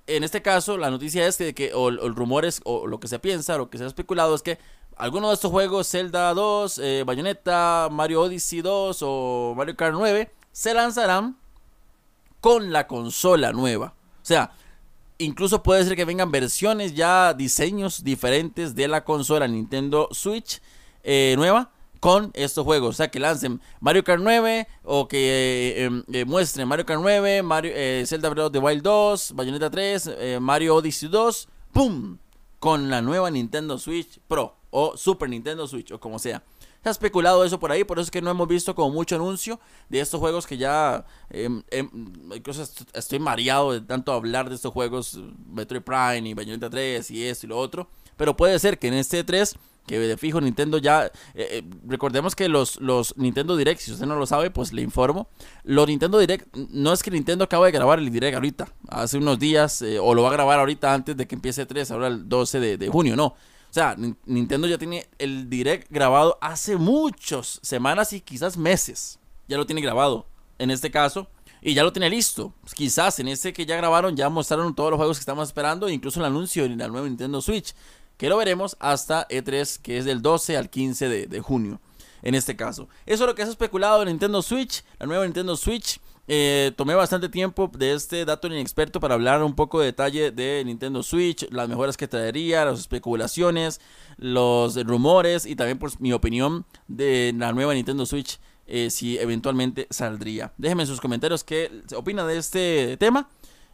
[0.08, 3.08] en este caso, la noticia es que, que o, el rumor es, o lo que
[3.08, 4.60] se piensa, lo que se ha especulado es que
[4.96, 10.32] alguno de estos juegos, Zelda 2, eh, Bayonetta, Mario Odyssey 2 o Mario Kart 9,
[10.52, 11.38] se lanzarán
[12.40, 13.96] con la consola nueva.
[14.22, 14.52] O sea,
[15.24, 20.62] incluso puede ser que vengan versiones ya, diseños diferentes de la consola Nintendo Switch
[21.04, 22.90] eh, nueva con estos juegos.
[22.90, 27.44] O sea, que lancen Mario Kart 9 o que eh, em, muestren Mario Kart 9,
[27.44, 27.72] Mario,
[28.06, 32.18] Zelda Breath of the Wild 2, Bayonetta 3, Mario Odyssey 2, ¡pum!
[32.60, 36.44] Con la nueva Nintendo Switch Pro o Super Nintendo Switch o como sea.
[36.84, 39.16] Se ha especulado eso por ahí, por eso es que no hemos visto como mucho
[39.16, 41.06] anuncio de estos juegos que ya...
[41.30, 41.50] Eh,
[42.94, 47.46] estoy mareado de tanto hablar de estos juegos, Metroid Prime y Bayonetta 3 y esto
[47.46, 47.88] y lo otro.
[48.18, 51.06] Pero puede ser que en este 3 que de fijo Nintendo ya...
[51.06, 54.82] Eh, eh, recordemos que los, los Nintendo Direct, si usted no lo sabe, pues le
[54.82, 55.28] informo.
[55.64, 59.38] Los Nintendo Direct, no es que Nintendo acaba de grabar el Direct ahorita, hace unos
[59.38, 62.60] días, o lo va a grabar ahorita antes de que empiece 3, ahora el 12
[62.60, 63.36] de, de junio, no.
[63.72, 69.18] O sea, Nintendo ya tiene el direct grabado hace muchas semanas y quizás meses.
[69.48, 70.28] Ya lo tiene grabado.
[70.60, 71.30] En este caso.
[71.62, 72.54] Y ya lo tiene listo.
[72.76, 75.88] Quizás en ese que ya grabaron ya mostraron todos los juegos que estamos esperando.
[75.88, 77.74] Incluso el anuncio de la nueva Nintendo Switch.
[78.18, 81.80] Que lo veremos hasta E3 que es del 12 al 15 de, de junio.
[82.24, 82.90] En este caso.
[83.06, 84.84] Eso es lo que se ha especulado de Nintendo Switch.
[85.00, 86.01] La nueva Nintendo Switch.
[86.28, 90.64] Eh, tomé bastante tiempo de este dato inexperto para hablar un poco de detalle de
[90.66, 93.82] Nintendo Switch, las mejoras que traería, las especulaciones,
[94.18, 99.88] los rumores y también por mi opinión de la nueva Nintendo Switch eh, si eventualmente
[99.90, 100.54] saldría.
[100.58, 103.30] Déjenme en sus comentarios qué opinan de este tema.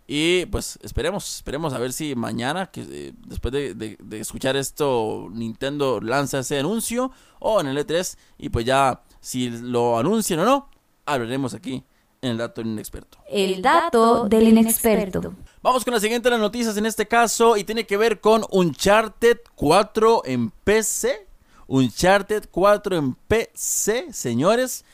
[0.09, 5.27] Y pues esperemos, esperemos a ver si mañana, que eh, después de, de, escuchar esto,
[5.31, 8.17] Nintendo lanza ese anuncio o en el E3.
[8.37, 10.69] Y pues ya, si lo anuncian o no,
[11.05, 11.83] hablaremos aquí
[12.21, 13.17] el dato del inexperto.
[13.29, 15.33] El dato del inexperto.
[15.61, 18.45] Vamos con la siguiente de las noticias en este caso y tiene que ver con
[18.51, 21.27] Uncharted 4 en PC.
[21.67, 24.85] Uncharted 4 en PC, señores.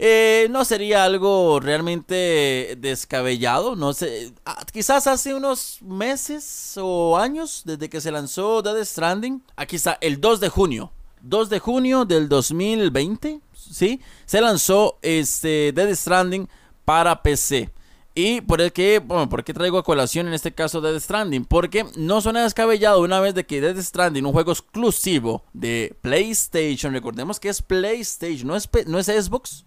[0.00, 7.62] Eh, no sería algo realmente descabellado, no sé, ah, quizás hace unos meses o años
[7.64, 12.04] desde que se lanzó Dead Stranding, aquí está, el 2 de junio, 2 de junio
[12.04, 14.00] del 2020, ¿sí?
[14.24, 16.48] Se lanzó este Dead Stranding
[16.88, 17.70] para PC.
[18.14, 21.44] ¿Y por qué, bueno, por qué traigo a colación en este caso Dead Stranding?
[21.44, 26.94] Porque no suena descabellado una vez de que Dead Stranding, un juego exclusivo de PlayStation,
[26.94, 29.66] recordemos que es PlayStation, no es, no es Xbox,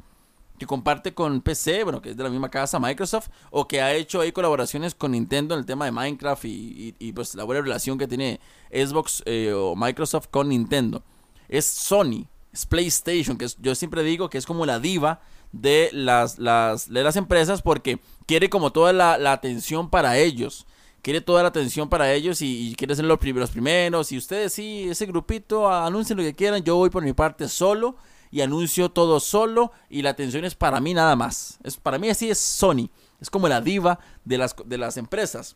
[0.57, 3.93] que comparte con PC, bueno, que es de la misma casa, Microsoft, o que ha
[3.93, 7.99] hecho ahí colaboraciones con Nintendo en el tema de Minecraft y, pues la buena relación
[7.99, 8.39] que tiene
[8.71, 11.03] Xbox eh, o Microsoft con Nintendo.
[11.47, 16.39] Es Sony, es PlayStation, que yo siempre digo que es como la diva de las,
[16.39, 20.65] las, de las empresas porque quiere como toda la, atención para ellos.
[21.01, 24.11] Quiere toda la atención para ellos y, quiere ser los primeros primeros.
[24.11, 26.63] Y ustedes sí, ese grupito, anuncien lo que quieran.
[26.63, 27.95] Yo voy por mi parte solo
[28.29, 31.59] y anuncio todo solo y la atención es para mí nada más.
[31.63, 32.89] Es, para mí así es Sony.
[33.19, 35.55] Es como la diva de las, de las empresas.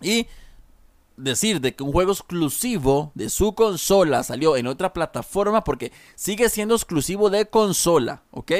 [0.00, 0.26] Y
[1.16, 6.48] decir de que un juego exclusivo de su consola salió en otra plataforma porque sigue
[6.48, 8.52] siendo exclusivo de consola, ¿ok?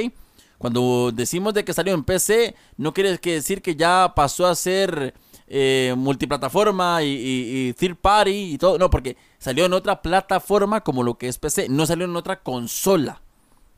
[0.58, 5.14] Cuando decimos de que salió en PC, no quiere decir que ya pasó a ser
[5.46, 8.76] eh, multiplataforma y, third party y todo.
[8.76, 11.68] No, porque salió en otra plataforma como lo que es PC.
[11.68, 13.22] No salió en otra consola,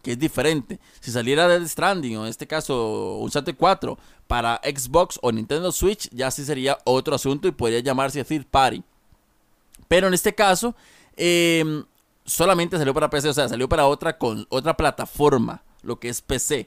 [0.02, 0.80] que es diferente.
[1.00, 6.08] Si saliera Dead Stranding, o en este caso Uncharted 4, para Xbox o Nintendo Switch,
[6.12, 8.82] ya sí sería otro asunto y podría llamarse third party.
[9.86, 10.74] Pero en este caso,
[11.14, 11.84] em,
[12.24, 16.20] solamente salió para PC, o sea, salió para otra, con, otra plataforma lo que es
[16.20, 16.66] PC.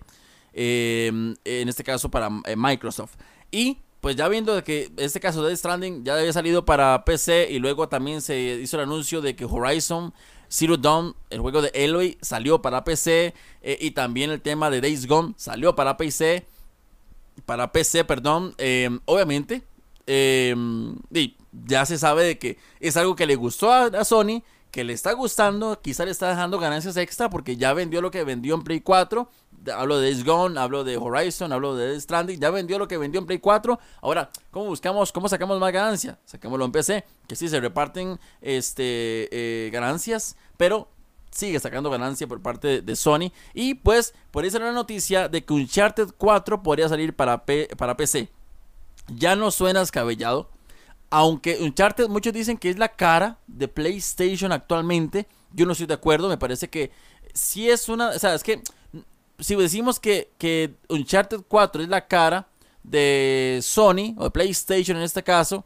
[0.54, 3.16] Em, en este caso para eh, Microsoft.
[3.52, 7.60] Y pues ya viendo que este caso de Stranding ya había salido para PC y
[7.60, 10.14] luego también se hizo el anuncio de que Horizon
[10.50, 14.82] Zero Dawn, el juego de Eloy, salió para PC eh, y también el tema de
[14.82, 16.46] Days Gone salió para PC,
[17.48, 18.54] para PC, perdón.
[18.60, 19.64] Em, obviamente,
[20.06, 24.84] em, y ya se sabe de que es algo que le gustó a Sony que
[24.84, 28.56] le está gustando, quizá le está dejando ganancias extra porque ya vendió lo que vendió
[28.56, 29.30] en Play 4.
[29.72, 32.98] Hablo de Days Gone, hablo de Horizon, hablo de Death Stranding, ya vendió lo que
[32.98, 33.80] vendió en Play 4.
[34.02, 36.18] Ahora, ¿cómo buscamos, cómo sacamos más ganancia?
[36.26, 40.88] Saquémoslo en PC, que sí se reparten este, eh, ganancias, pero
[41.30, 43.32] sigue sacando ganancia por parte de Sony.
[43.54, 48.28] Y pues, por eso la noticia de que Uncharted 4 podría salir para, para PC.
[49.08, 50.50] Ya no suena escabellado
[51.16, 55.94] aunque Uncharted muchos dicen que es la cara de PlayStation actualmente, yo no estoy de
[55.94, 56.90] acuerdo, me parece que
[57.36, 58.64] si es una, o sea, es que
[59.38, 62.48] si decimos que, que Uncharted 4 es la cara
[62.82, 65.64] de Sony o de PlayStation en este caso,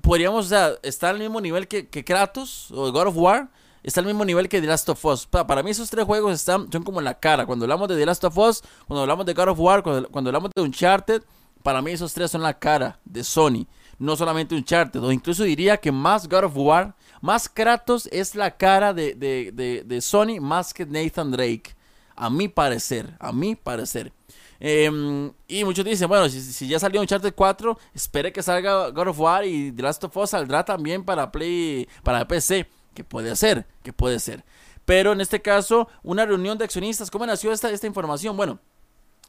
[0.00, 3.50] podríamos, o sea, estar al mismo nivel que, Kratos o God of War,
[3.82, 5.26] está al mismo nivel que The Last of Us.
[5.26, 7.44] Para, mí esos tres juegos están, son como la cara.
[7.44, 10.30] Cuando hablamos de The Last of Us, cuando hablamos de God of War, cuando, cuando
[10.30, 11.22] hablamos de Uncharted,
[11.62, 13.66] para mí esos tres son la cara de Sony
[13.98, 18.56] no solamente Uncharted, o incluso diría que más God of War, más Kratos es la
[18.56, 21.74] cara de, de, Sony más que Nathan Drake.
[22.16, 24.12] A mi parecer, a mi parecer.
[24.60, 29.18] Em, y muchos dicen, bueno, si, ya salió Uncharted 4, espere que salga God of
[29.18, 33.66] War y The Last of Us saldrá también para Play, para PC, que puede ser,
[33.82, 34.44] que puede ser.
[34.84, 38.36] Pero en este caso, una reunión de accionistas, ¿cómo nació esta, esta información?
[38.36, 38.60] Bueno,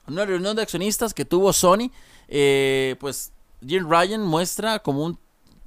[0.07, 1.91] una reunión de accionistas que tuvo Sony,
[2.27, 3.31] eh, pues
[3.67, 5.19] Jim Ryan muestra como un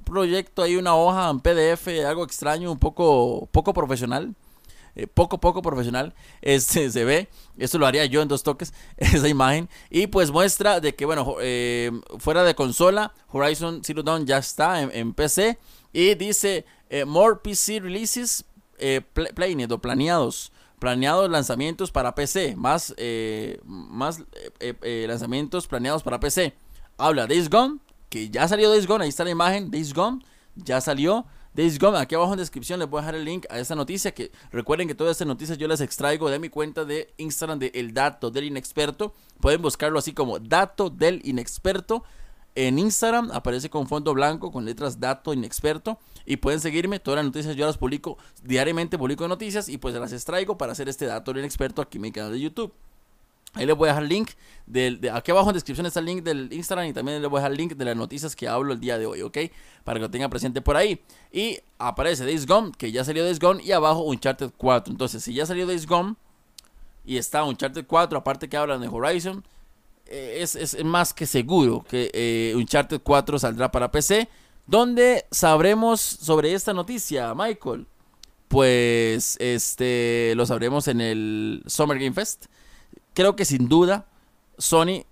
[0.04, 4.34] proyecto ahí, una hoja en PDF, algo extraño, un poco, poco profesional.
[4.94, 6.14] Eh, poco, poco profesional.
[6.42, 7.28] Este se ve.
[7.56, 8.72] Esto lo haría yo en dos toques.
[8.96, 9.68] Esa imagen.
[9.90, 14.82] Y pues muestra de que, bueno, eh, fuera de consola, Horizon Zero Dawn ya está
[14.82, 15.58] en, PC.
[15.92, 18.44] Y dice: eh, More PC releases
[19.80, 20.52] planeados.
[20.78, 22.54] Planeados lanzamientos para PC.
[22.56, 22.94] Más,
[23.66, 24.22] más
[24.80, 26.54] lanzamientos planeados para PC
[26.98, 30.24] habla Days Gone, que ya salió Days Gone, ahí está la imagen, Days Gone,
[30.56, 31.26] ya salió.
[31.54, 34.12] Days Gone, aquí abajo en descripción les voy a dejar el link a esta noticia,
[34.12, 37.72] que recuerden que todas estas noticias yo las extraigo de mi cuenta de Instagram de
[37.74, 39.14] El Dato del Inexperto.
[39.40, 42.04] Pueden buscarlo así como Dato del Inexperto.
[42.54, 47.00] En Instagram aparece con fondo blanco con letras Dato Inexperto y pueden seguirme.
[47.00, 50.88] Todas las noticias yo las publico diariamente, publico noticias y pues las extraigo para hacer
[50.88, 52.72] este Dato del Inexperto aquí en mi canal de YouTube.
[53.54, 54.30] Ahí les voy a dejar el link.
[54.66, 57.38] Del, de, aquí abajo en descripción está el link del Instagram y también les voy
[57.38, 59.38] a dejar el link de las noticias que hablo el día de hoy, ¿ok?
[59.82, 61.00] Para que lo tengan presente por ahí.
[61.32, 64.92] Y aparece Days Gone, que ya salió Days Gone, y abajo Uncharted 4.
[64.92, 66.16] Entonces, si ya salió Days Gone
[67.04, 69.42] y está Uncharted 4, aparte que hablan de Horizon,
[70.06, 74.28] eh, es, más que seguro que eh, Uncharted 4 saldrá para PC.
[74.66, 77.86] ¿Dónde sabremos sobre esta noticia, Michael?
[78.48, 82.46] Pues este lo sabremos en el Summer Game Fest
[83.18, 84.06] creo que sin duda
[84.58, 85.02] Sony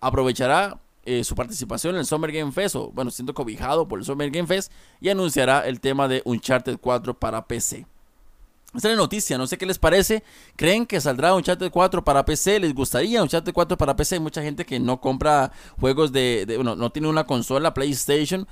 [0.00, 4.04] aprovechará eh, su participación en el Summer Game Fest, o bueno, siendo cobijado por el
[4.04, 7.84] Summer Game Fest, y anunciará el tema de Uncharted 4 para PC.
[8.76, 10.22] Esta es la noticia, no sé qué les parece.
[10.54, 12.60] ¿Creen que saldrá Uncharted 4 para PC?
[12.60, 14.14] ¿Les gustaría Uncharted 4 para PC?
[14.14, 18.46] Hay mucha gente que no compra juegos de, bueno, no tiene una consola PlayStation,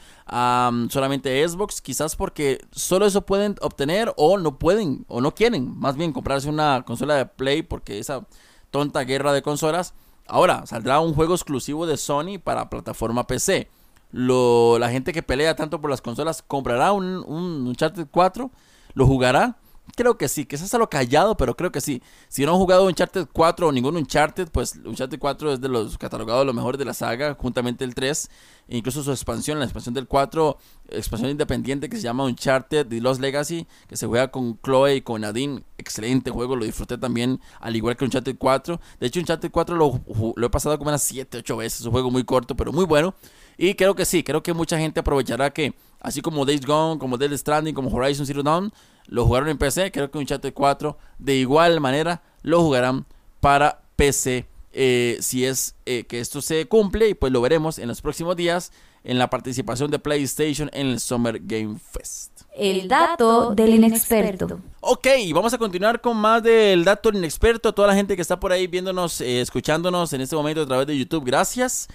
[0.90, 5.96] solamente Xbox, quizás porque solo eso pueden obtener o no pueden o no quieren, más
[5.96, 8.26] bien comprarse una consola de Play porque esa
[8.70, 9.94] tonta guerra de consolas.
[10.26, 13.68] Ahora, saldrá un juego exclusivo de Sony para plataforma PC.
[14.12, 18.50] Lo, la gente que pelea tanto por las consolas comprará un, un Uncharted 4,
[18.94, 19.56] lo jugará
[19.94, 22.02] Creo que sí, que es lo callado, pero creo que sí.
[22.28, 25.96] Si no han jugado Uncharted 4 o ningún Uncharted, pues Uncharted 4 es de los
[25.96, 28.28] catalogados lo mejor de la saga, juntamente el 3,
[28.68, 30.58] e incluso su expansión, la expansión del 4,
[30.90, 35.00] expansión independiente que se llama Uncharted The Lost Legacy, que se juega con Chloe y
[35.02, 35.62] con Nadine.
[35.78, 38.80] Excelente juego, lo disfruté también, al igual que Uncharted 4.
[38.98, 40.00] De hecho, Uncharted 4 lo,
[40.34, 42.84] lo he pasado como unas 7, 8 veces, es un juego muy corto, pero muy
[42.84, 43.14] bueno.
[43.56, 47.16] Y creo que sí, creo que mucha gente aprovechará que, así como Days Gone, como
[47.16, 48.72] Dead Stranding, como Horizon Zero Dawn,
[49.08, 53.06] lo jugaron en PC, creo que Uncharted 4 de igual manera lo jugarán
[53.40, 54.46] para PC.
[54.78, 58.36] Eh, si es eh, que esto se cumple y pues lo veremos en los próximos
[58.36, 58.72] días
[59.04, 62.42] en la participación de PlayStation en el Summer Game Fest.
[62.54, 64.60] El dato del inexperto.
[64.80, 67.72] Ok, vamos a continuar con más del dato del inexperto.
[67.72, 70.86] Toda la gente que está por ahí viéndonos, eh, escuchándonos en este momento a través
[70.86, 71.88] de YouTube, gracias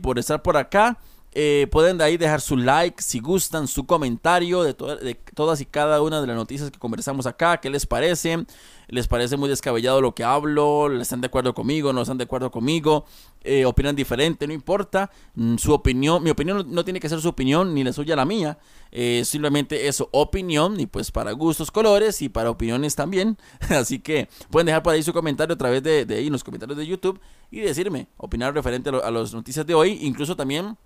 [0.00, 0.98] por estar por acá.
[1.34, 5.66] Eh, pueden de ahí dejar su like si gustan, su comentario de, de, todas y
[5.66, 7.58] cada una de las noticias que conversamos acá.
[7.58, 8.44] ¿Qué les parece?
[8.88, 10.92] ¿Les parece muy descabellado lo que hablo?
[11.00, 11.94] ¿Están de acuerdo conmigo?
[11.94, 13.06] ¿No están de acuerdo conmigo?
[13.42, 14.46] Eh, ¿Opinan diferente?
[14.46, 15.10] No importa.
[15.34, 18.26] Mm, su opinión, mi opinión no tiene que ser su opinión ni la suya la
[18.26, 18.58] mía.
[18.90, 23.38] Eh, simplemente es opinión y pues para gustos colores y para opiniones también.
[23.70, 26.76] Así que pueden dejar por ahí su comentario a través de, ahí en los comentarios
[26.76, 27.18] de YouTube
[27.50, 29.98] y decirme, opinar referente a las noticias de hoy.
[30.02, 30.76] Incluso también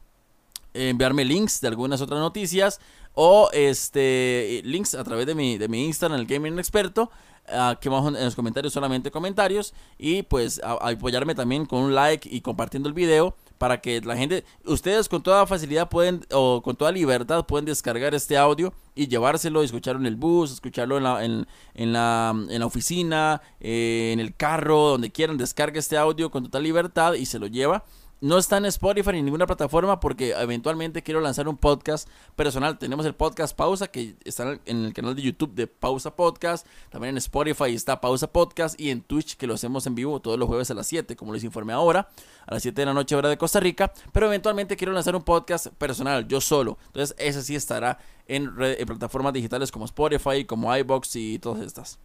[0.76, 2.80] enviarme links de algunas otras noticias
[3.14, 7.10] o este links a través de mi, de mi Instagram, el Gaming Experto,
[7.48, 12.40] aquí abajo en los comentarios solamente comentarios y pues apoyarme también con un like y
[12.40, 16.92] compartiendo el video para que la gente, ustedes con toda facilidad pueden o con toda
[16.92, 21.46] libertad pueden descargar este audio y llevárselo, escucharlo en el bus, escucharlo en la, en,
[21.92, 26.62] la, en la oficina, eh, en el carro, donde quieran, descarga este audio con total
[26.62, 27.84] libertad y se lo lleva
[28.20, 32.78] no está en Spotify ni en ninguna plataforma porque eventualmente quiero lanzar un podcast personal.
[32.78, 36.66] Tenemos el podcast Pausa que está en el canal de YouTube de Pausa Podcast.
[36.90, 40.38] También en Spotify está Pausa Podcast y en Twitch que lo hacemos en vivo todos
[40.38, 42.08] los jueves a las 7, como les informé ahora,
[42.46, 43.92] a las 7 de la noche hora de Costa Rica.
[44.12, 46.78] Pero eventualmente quiero lanzar un podcast personal, yo solo.
[46.86, 51.98] Entonces ese sí estará en, plataformas digitales como Spotify, como iBox y todas estas.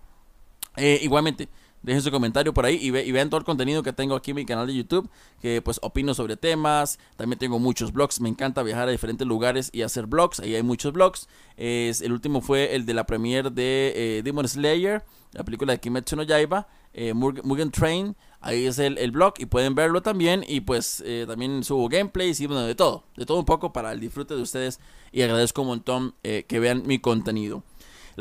[0.78, 1.50] Eh, igualmente,
[1.84, 4.46] Dejen su comentario por ahí y, vean todo el contenido que tengo aquí en mi
[4.46, 5.10] canal de YouTube,
[5.41, 9.70] que pues opino sobre temas, también tengo muchos blogs, me encanta viajar a diferentes lugares
[9.74, 11.28] y hacer blogs, ahí hay muchos blogs.
[11.58, 15.80] Es, el último fue el de la premiere de eh, Demon Slayer, la película de
[15.80, 20.44] Kimetsu no Yaiba, eh, Mugen Train, ahí es el, blog y pueden verlo también.
[20.48, 23.91] Y pues eh, también subo gameplays y bueno, de todo, de todo un poco para
[23.94, 24.80] el disfrute de ustedes.
[25.12, 27.63] Y agradezco un montón eh, que vean mi contenido.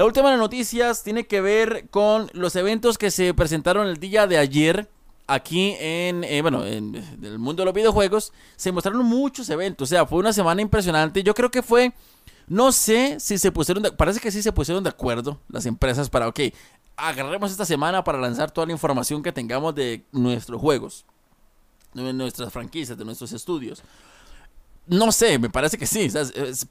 [0.01, 4.27] La última de noticias tiene que ver con los eventos que se presentaron el día
[4.27, 4.89] de ayer
[5.27, 8.33] aquí en, eh, bueno, en, el mundo de los videojuegos.
[8.57, 11.23] Se mostraron muchos eventos, o sea, fue una semana impresionante.
[11.23, 11.93] Yo creo que fue,
[12.47, 16.09] no sé si se pusieron, de, parece que sí se pusieron de acuerdo las empresas
[16.09, 16.41] para, ok,
[16.97, 21.05] agarremos esta semana para lanzar toda la información que tengamos de nuestros juegos,
[21.93, 23.83] de nuestras franquicias, de nuestros estudios.
[24.87, 26.11] No sé, me parece que sí,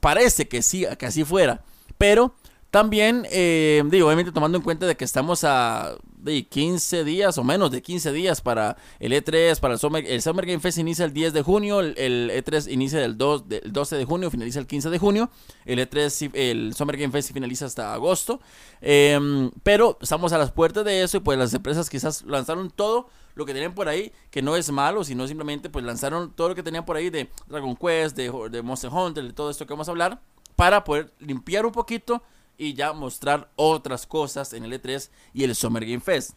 [0.00, 1.62] parece que sí, que así fuera.
[1.96, 2.34] Pero
[2.70, 7.44] también, eh, digo, obviamente tomando en cuenta de que estamos a de 15 días o
[7.44, 11.04] menos de 15 días para el E3, para el Summer, el Summer Game Fest inicia
[11.04, 11.94] el 10 de junio, el,
[12.30, 15.30] E3 e inicia el, 2, del 12 de junio, finaliza el 15 de junio,
[15.64, 18.40] el E3, el Summer Game Fest finaliza hasta agosto,
[18.80, 23.08] em, pero estamos a las puertas de eso y pues las empresas quizás lanzaron todo
[23.34, 26.54] lo que tenían por ahí, que no es malo, sino simplemente pues lanzaron todo lo
[26.54, 29.72] que tenían por ahí de Dragon Quest, de, de Monster Hunter, de todo esto que
[29.72, 30.20] vamos a hablar,
[30.54, 32.22] para poder limpiar un poquito
[32.60, 36.32] y ya mostrar otras cosas en el E3 y el Summer Game Fest.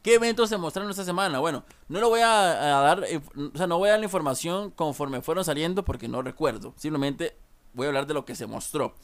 [0.00, 1.40] ¿Qué eventos se mostraron esta semana?
[1.40, 4.70] Bueno, no lo voy a, dar, eh, o sea, no voy a dar la información
[4.70, 6.74] conforme fueron saliendo porque no recuerdo.
[6.76, 7.36] Simplemente
[7.74, 8.94] voy a hablar de lo que se mostró.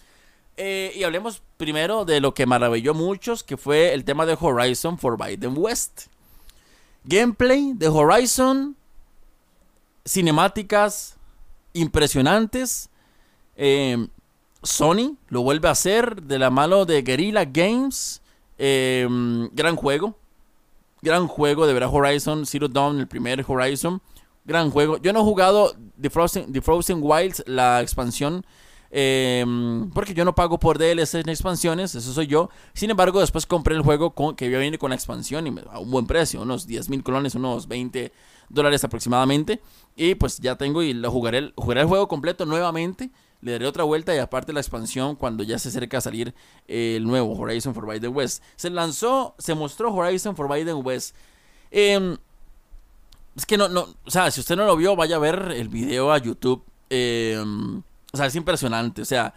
[0.57, 4.39] Eh, y hablemos primero de lo que maravilló a muchos, que fue el tema de
[4.41, 6.03] Horizon Forbidden West.
[7.03, 8.77] Gameplay de Horizon,
[10.05, 11.17] cinemáticas
[11.73, 12.91] impresionantes.
[13.57, 14.07] Eh,
[14.63, 18.23] Sony lo vuelve a hacer de la mano de Guerrilla Games.
[18.59, 20.17] Em, gran juego.
[21.01, 24.03] Gran juego, de verdad, Horizon Zero Dawn, el primer Horizon.
[24.45, 24.99] Gran juego.
[24.99, 28.45] Yo no he jugado The Frozen, Wilds, la expansión.
[28.91, 32.49] Em, porque yo no pago por DLC en expansiones, eso soy yo.
[32.73, 35.91] Sin embargo, después compré el juego con, que viene con la expansión y a un
[35.91, 38.11] buen precio, unos 10 mil colones, unos 20
[38.49, 39.61] dólares aproximadamente.
[39.95, 43.11] Y pues ya tengo y lo jugaré, jugaré el juego completo nuevamente
[43.41, 46.35] le daré otra vuelta y aparte la expansión cuando ya se acerca a salir
[46.67, 48.43] el nuevo Horizon Forbidden West.
[48.57, 51.15] Se lanzó, se mostró Horizon Forbidden West.
[51.71, 52.17] Em,
[53.37, 55.69] es que no, no, o sea, si usted no lo vio, vaya a ver el
[55.69, 56.65] video a YouTube.
[56.91, 57.83] Em,
[58.13, 59.03] o sea, es impresionante.
[59.03, 59.33] O sea,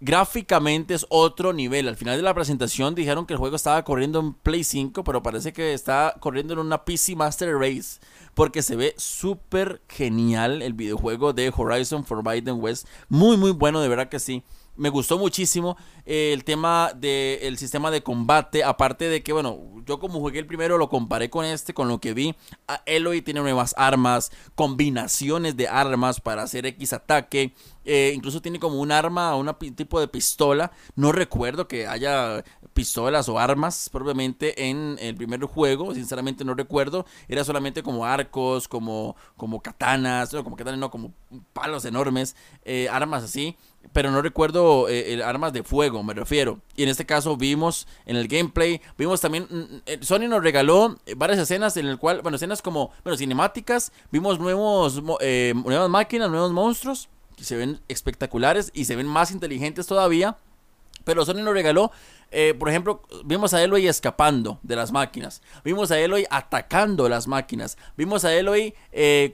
[0.00, 1.88] gráficamente es otro nivel.
[1.88, 5.22] Al final de la presentación dijeron que el juego estaba corriendo en Play 5, pero
[5.22, 8.00] parece que está corriendo en una PC Master Race.
[8.34, 12.86] Porque se ve súper genial el videojuego de Horizon Forbidden West.
[13.08, 14.42] Muy, muy bueno, de verdad que sí
[14.80, 15.76] me gustó muchísimo
[16.06, 18.64] eh, el tema del sistema de combate.
[18.64, 22.00] Aparte de que, bueno, yo como jugué el primero lo comparé con este, con lo
[22.00, 22.34] que vi.
[22.66, 27.52] Ah, Eloy tiene nuevas armas, combinaciones de armas para hacer X ataque.
[27.92, 30.70] Eh, incluso tiene como un arma, un tipo de pistola.
[30.94, 35.92] No recuerdo que haya pistolas o armas propiamente en el primer juego.
[35.92, 37.04] Sinceramente no recuerdo.
[37.26, 41.12] Era solamente como arcos, como, como katanas, no, como katanas, no, como
[41.52, 43.56] palos enormes, eh, armas así
[43.92, 46.60] pero no recuerdo eh, el armas de fuego, me refiero.
[46.76, 50.42] Y en este caso vimos en el gameplay, vimos también, mm, mm, eh, Sony nos
[50.42, 55.88] regaló eh, varias escenas en el cual, bueno, escenas como, bueno, cinemáticas, vimos nuevos, nuevas
[55.88, 57.08] máquinas, nuevos monstruos,
[57.44, 60.36] se ven espectaculares y se ven más inteligentes todavía.
[61.04, 61.90] Pero Sony nos regaló,
[62.58, 65.40] por ejemplo, vimos a Eloy escapando de las máquinas.
[65.64, 67.78] Vimos a Eloy atacando las máquinas.
[67.96, 68.74] Vimos a Eloy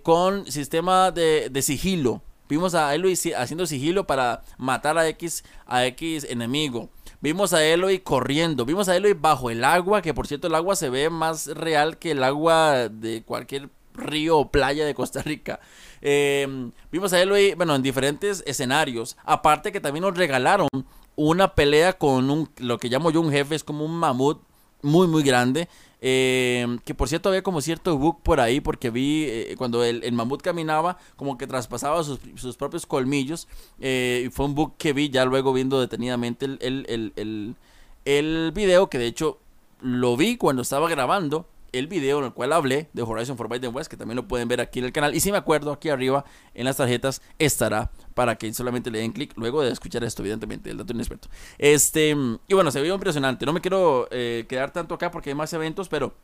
[0.05, 2.23] con sistema de, de sigilo.
[2.49, 6.89] Vimos a Eloy haciendo sigilo para matar a X, a X enemigo.
[7.21, 8.65] Vimos a Eloy corriendo.
[8.65, 11.99] Vimos a Eloy bajo el agua, que por cierto el agua se ve más real
[11.99, 15.61] que el agua de cualquier río o playa de Costa Rica.
[16.01, 19.17] Em, vimos a Eloy, bueno, en diferentes escenarios.
[19.25, 20.69] Aparte que también nos regalaron
[21.17, 24.41] una pelea con un, lo que llamo yo un jefe, es como un mamut
[24.83, 25.69] muy, muy grande.
[26.03, 30.13] Eh, que por cierto había como cierto bug por ahí porque vi eh, cuando el,
[30.13, 32.21] mamut caminaba como que traspasaba sus,
[32.59, 33.49] propios colmillos
[33.81, 37.57] eh, y fue un bug que vi ya luego viendo detenidamente el, el,
[38.05, 39.39] el video que de hecho
[39.81, 41.47] lo vi cuando estaba grabando
[41.79, 44.61] el video en el cual hablé de Horizon Forbidden West, que también lo pueden ver
[44.61, 45.15] aquí en el canal.
[45.15, 46.25] Y si me acuerdo, aquí arriba
[46.55, 50.71] en las tarjetas estará para que solamente le den clic luego de escuchar esto, evidentemente,
[50.71, 51.29] el dato inexperto.
[51.59, 52.17] Este,
[52.49, 53.47] y bueno, se ve impresionante.
[53.47, 56.15] No me quiero eh, quedar tanto acá porque hay más eventos, pero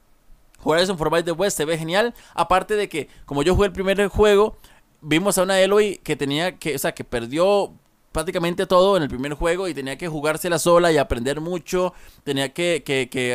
[0.63, 2.15] Horizon Forbidden West se ve genial.
[2.35, 4.57] Aparte de que, como yo jugué el primer juego,
[5.01, 7.75] vimos a una Eloy que tenía que, o sea, que perdió
[8.13, 11.95] prácticamente todo en el primer juego y tenía que jugársela sola y aprender mucho,
[12.25, 12.83] tenía que,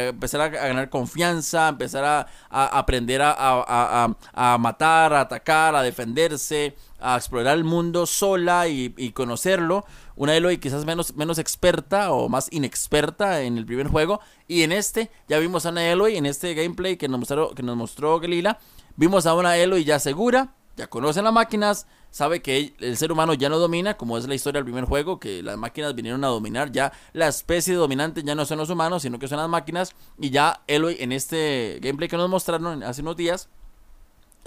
[0.10, 7.58] empezar a, ganar confianza, empezar a, aprender a, matar, a atacar, a defenderse, a explorar
[7.58, 9.86] el mundo sola y, conocerlo.
[10.16, 14.20] Una Eloy quizás menos, menos experta o más inexperta en el primer juego.
[14.48, 17.64] Y en este ya vimos a una Eloy, en este gameplay que nos mostró, que
[17.64, 18.60] nos mostró Gelila,
[18.96, 23.34] vimos a una Eloy ya segura, ya conocen las máquinas, sabe que el ser humano
[23.34, 26.28] ya no domina, como es la historia del primer juego, que las máquinas vinieron a
[26.28, 29.96] dominar, ya la especie dominante ya no son los humanos, sino que son las máquinas,
[30.20, 33.50] y ya Eloy en este gameplay que nos mostraron hace unos días,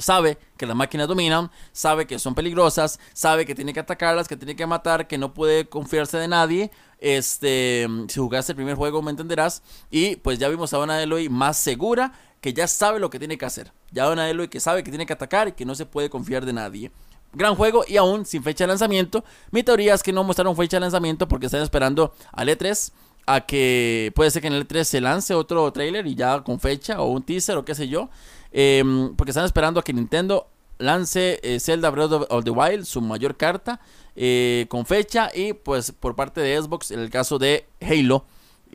[0.01, 4.37] sabe que las máquinas dominan, sabe que son peligrosas, sabe que tiene que atacarlas, que
[4.37, 6.71] tiene que matar, que no puede confiarse de nadie.
[6.99, 9.63] Este, si jugaste el primer juego me entenderás.
[9.91, 13.39] Y pues ya vimos a una Eloy más segura, que ya sabe lo que tiene
[13.39, 13.73] que hacer.
[13.93, 16.47] Ya una Eloy que sabe que tiene que atacar y que no se puede confiar
[16.47, 16.91] de nadie
[17.33, 19.25] gran juego y aún sin fecha de lanzamiento.
[19.51, 22.93] Mi teoría es que no mostraron fecha de lanzamiento porque están esperando al E3
[23.27, 26.59] a que puede ser que en el E3 se lance otro trailer y ya con
[26.59, 28.09] fecha o un teaser o qué sé yo.
[28.53, 33.01] Em, porque están esperando a que Nintendo lance eh, Zelda Breath of the Wild, su
[33.01, 33.81] mayor carta,
[34.17, 38.25] eh, con fecha y pues por parte de Xbox en el caso de Halo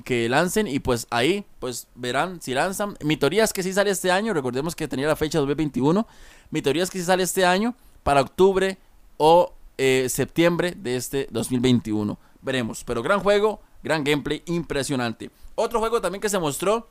[0.03, 2.97] que lancen y pues ahí pues verán si lanzan.
[3.01, 6.07] Mi teoría es que si sale este año, recordemos que tenía la fecha 2021.
[6.51, 7.75] Mi teoría es que si sale este año
[8.05, 8.77] para octubre
[9.17, 12.19] o eh, septiembre de este 2021.
[12.39, 12.83] Veremos.
[12.83, 15.31] Pero gran juego, gran gameplay, impresionante.
[15.55, 16.87] Otro juego también que se mostró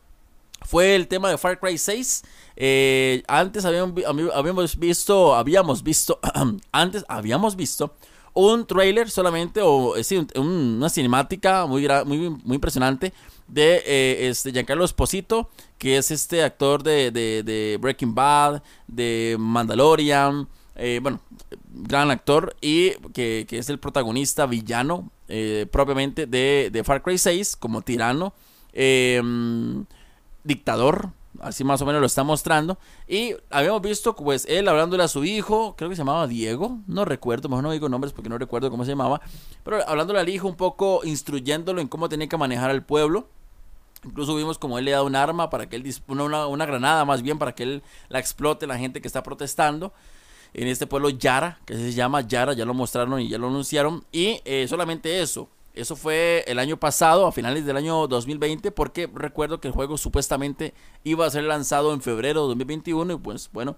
[0.62, 2.25] fue el tema de Far Cry 6.
[2.57, 3.95] Eh, antes habíamos,
[4.77, 6.19] visto, habíamos visto,
[6.73, 7.95] antes habíamos visto
[8.33, 13.12] un trailer solamente, o eh, una cinemática muy, muy, muy impresionante
[13.47, 15.49] de este Giancarlo Esposito,
[15.79, 21.20] que es este actor de Breaking Bad, de Mandalorian, eh, bueno,
[21.72, 27.83] gran actor y que, es el protagonista villano eh, propiamente de, Far Cry 6 como
[27.83, 28.35] tirano,
[28.72, 29.85] em,
[30.43, 31.11] dictador,
[31.41, 32.79] así más o menos lo está mostrando.
[33.07, 37.05] Y habíamos visto pues él hablándole a su hijo, creo que se llamaba Diego, no
[37.05, 39.20] recuerdo, mejor no digo nombres porque no recuerdo cómo se llamaba,
[39.62, 43.29] pero hablándole al hijo un poco, instruyéndolo en cómo tenía que manejar al pueblo.
[44.05, 47.22] Incluso vimos como él le da un arma para que él una, una granada más
[47.22, 49.95] bien para que él la explote la gente que está protestando
[50.55, 54.05] en este pueblo Yara, que se llama Yara, ya lo mostraron y ya lo anunciaron.
[54.12, 55.48] Y eh, solamente eso.
[55.74, 59.98] Eso fue el año pasado, a finales del año 2020, porque recuerdo que el juego
[59.98, 63.76] supuestamente iba a ser lanzado en febrero de 2021 y pues bueno,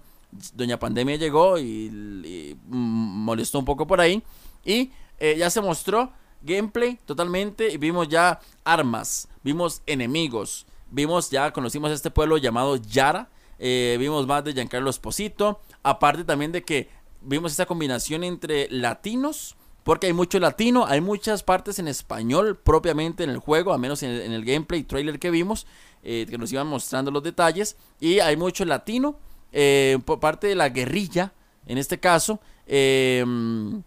[0.53, 4.21] Doña Pandemia llegó y, molestó un poco por ahí
[4.63, 6.11] y eh, ya se mostró
[6.43, 13.29] gameplay totalmente y vimos ya armas, vimos enemigos, vimos ya, conocimos este pueblo llamado Yara,
[13.59, 16.89] eh, vimos más de Giancarlo Esposito, aparte también de que
[17.21, 23.23] vimos esta combinación entre latinos, porque hay mucho latino, hay muchas partes en español propiamente
[23.23, 25.65] en el juego, al menos en el, gameplay trailer que vimos,
[26.03, 29.17] eh, que nos iban mostrando los detalles, y hay mucho latino
[29.51, 31.33] eh, por parte de la guerrilla,
[31.65, 33.81] en este caso, em,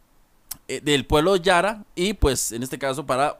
[0.82, 3.36] del pueblo Yara, y pues en este caso para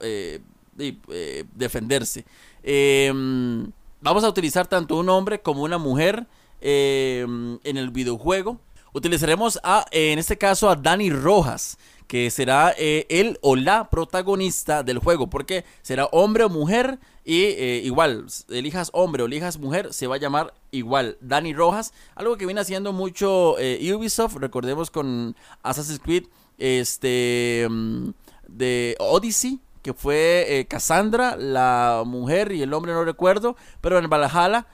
[1.54, 2.24] defenderse.
[2.62, 3.70] Em,
[4.00, 6.26] vamos a utilizar tanto un hombre como una mujer
[6.60, 8.58] em, en el videojuego.
[8.92, 11.78] Utilizaremos a, en este caso a Dani Rojas,
[12.08, 17.42] que será eh, él o la protagonista del juego, porque será hombre o mujer y
[17.42, 22.36] eh, igual, elijas hombre o elijas mujer, se va a llamar igual Dani Rojas, algo
[22.36, 26.24] que viene haciendo mucho eh, Ubisoft, recordemos con Assassin's Creed
[26.58, 28.10] este mm,
[28.48, 34.66] de Odyssey, que fue Cassandra, la mujer y el hombre no recuerdo, pero en Valhalla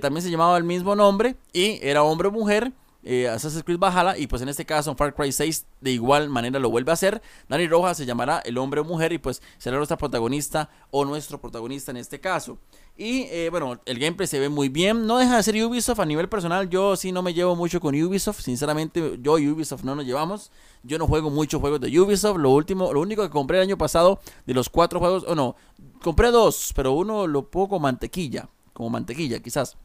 [0.00, 2.72] también se llamaba el mismo nombre y era hombre o mujer
[3.04, 6.58] eh, Assassin's Creed Valhalla y pues en este caso Far Cry 6 de igual manera
[6.58, 7.22] lo vuelve a hacer.
[7.48, 11.40] Dani Rojas se llamará el hombre o mujer y pues será nuestra protagonista o nuestro
[11.40, 12.58] protagonista en este caso.
[12.96, 15.06] Y eh, bueno, el gameplay se ve muy bien.
[15.06, 16.68] No deja de ser Ubisoft a nivel personal.
[16.68, 18.40] Yo sí no me llevo mucho con Ubisoft.
[18.40, 20.50] Sinceramente, yo y Ubisoft no nos llevamos.
[20.82, 22.36] Yo no juego muchos juegos de Ubisoft.
[22.38, 25.56] Lo último, lo único que compré el año pasado de los cuatro juegos, o no,
[26.02, 29.76] compré dos, pero uno lo pongo mantequilla, como mantequilla quizás.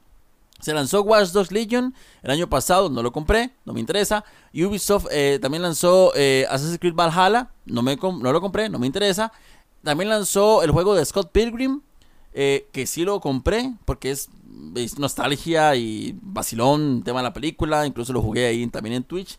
[0.59, 1.93] Se lanzó Watch Dogs Legion
[2.23, 4.23] el año pasado, no lo compré, no me interesa.
[4.53, 8.87] Ubisoft eh, también lanzó eh, Assassin's Creed Valhalla, no, me no lo compré, no me
[8.87, 9.31] interesa.
[9.83, 11.81] También lanzó el juego de Scott Pilgrim,
[12.33, 14.29] eh, que sí lo compré porque es,
[14.97, 17.85] nostalgia y vacilón, tema de la película.
[17.85, 19.37] Incluso lo jugué ahí también en Twitch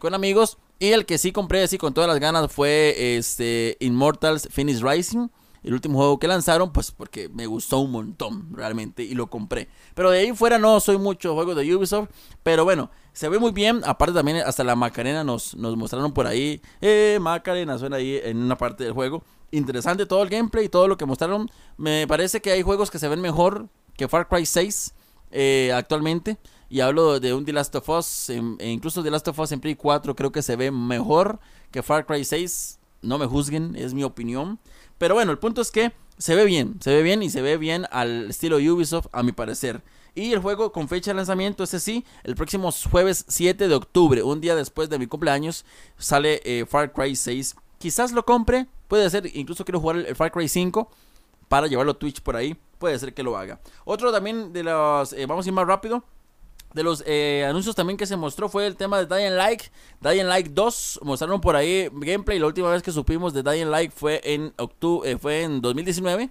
[0.00, 0.58] con amigos.
[0.80, 5.28] Y el que sí compré así con todas las ganas fue este, Immortals Finish Rising
[5.62, 9.68] el último juego que lanzaron, pues porque me gustó un montón realmente y lo compré.
[9.94, 12.08] Pero de ahí fuera no soy mucho juego de Ubisoft,
[12.42, 13.82] pero bueno, se ve muy bien.
[13.84, 16.62] Aparte también hasta la Macarena nos, nos mostraron por ahí.
[16.80, 19.24] Eh, Macarena suena ahí en una parte del juego.
[19.50, 21.50] Interesante todo el gameplay y todo lo que mostraron.
[21.76, 24.94] Me parece que hay juegos que se ven mejor que Far Cry 6
[25.30, 26.38] eh, actualmente.
[26.70, 29.60] Y hablo de un The Last of Us, e incluso The Last of Us en
[29.60, 31.40] Play 4 creo que se ve mejor
[31.70, 32.78] que Far Cry 6.
[33.00, 34.58] No me juzguen, es mi opinión.
[34.98, 37.56] Pero bueno, el punto es que se ve bien, se ve bien y se ve
[37.56, 39.82] bien al estilo Ubisoft, a mi parecer.
[40.14, 44.22] Y el juego con fecha de lanzamiento, ese sí, el próximo jueves 7 de octubre,
[44.24, 45.64] un día después de mi cumpleaños,
[45.96, 47.54] sale eh, Far Cry 6.
[47.78, 50.90] Quizás lo compre, puede ser, incluso quiero jugar el, Far Cry 5
[51.46, 53.60] para llevarlo a Twitch por ahí, puede ser que lo haga.
[53.84, 56.02] Otro también de los, eh, vamos a ir más rápido,
[56.74, 59.62] de los eh, anuncios también que se mostró fue el tema de Dying Light.
[60.00, 62.38] Dying Light 2 mostraron por ahí gameplay.
[62.38, 66.30] La última vez que supimos de Dying Light fue en octubre, eh, fue en 2019.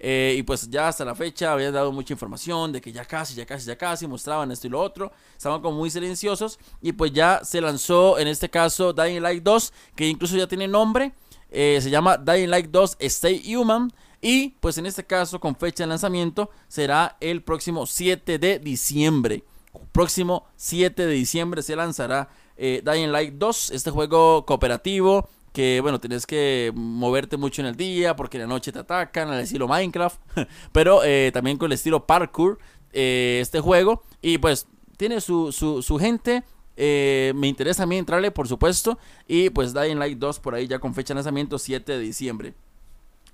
[0.00, 3.34] Eh, y pues ya hasta la fecha habían dado mucha información de que ya casi,
[3.34, 5.12] ya casi, ya casi mostraban esto y lo otro.
[5.36, 6.58] Estaban como muy silenciosos.
[6.80, 10.66] Y pues ya se lanzó en este caso Dying Light 2, que incluso ya tiene
[10.66, 11.12] nombre.
[11.50, 13.92] se llama Dying Light 2 Stay Human.
[14.20, 19.44] Y pues en este caso con fecha de lanzamiento será el próximo 7 de diciembre.
[19.92, 26.00] Próximo 7 de diciembre se lanzará eh, Dying Light 2, este juego cooperativo que bueno,
[26.00, 29.68] tienes que moverte mucho en el día porque en la noche te atacan al estilo
[29.68, 30.20] Minecraft,
[30.72, 32.58] pero eh, también con el estilo parkour
[32.92, 34.66] eh, este juego y pues
[34.96, 36.42] tiene su, su, gente,
[36.76, 38.98] me interesa a mí entrarle por supuesto
[39.28, 42.54] y pues Dying Light 2 por ahí ya con fecha de lanzamiento 7 de diciembre.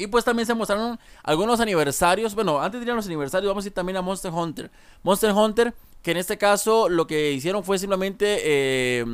[0.01, 2.35] Y pues también se mostraron algunos aniversarios.
[2.35, 4.71] Bueno, antes de ir a los aniversarios, vamos a ir también a Monster Hunter.
[5.03, 9.05] Monster Hunter que en este caso lo que hicieron fue simplemente eh,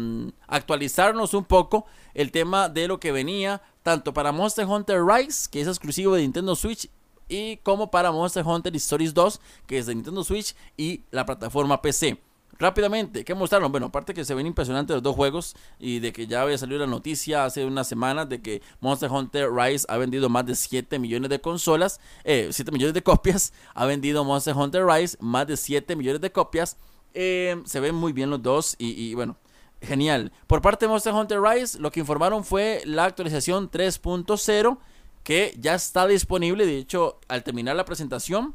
[0.47, 5.61] actualizarnos un poco el tema de lo que venía tanto para Monster Hunter Rise, que
[5.61, 6.89] es exclusivo de Nintendo Switch,
[7.28, 11.82] y como para Monster Hunter Stories 2, que es de Nintendo Switch y la plataforma
[11.82, 12.20] PC.
[12.59, 13.71] Rápidamente, ¿qué mostraron?
[13.71, 16.81] Bueno, aparte que se ven impresionantes los dos juegos y de que ya había salido
[16.81, 20.99] la noticia hace unas semanas de que Monster Hunter Rise ha vendido más de 7
[20.99, 25.57] millones de consolas, eh, 7 millones de copias, ha vendido Monster Hunter Rise más de
[25.57, 26.77] 7 millones de copias.
[27.15, 29.37] Eh, se ven muy bien los dos y, y bueno,
[29.83, 30.33] genial.
[30.47, 34.79] Por parte de Monster Hunter Rise, lo que informaron fue la actualización 3.0
[35.23, 36.67] que ya está disponible.
[36.67, 38.55] De hecho, al terminar la presentación,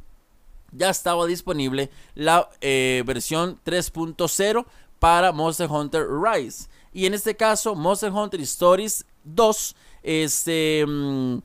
[0.72, 4.66] ya estaba disponible la eh, versión 3.0
[5.00, 6.68] para Monster Hunter Rise.
[6.94, 11.40] Y en este caso, Monster Hunter Stories 2, este, mm,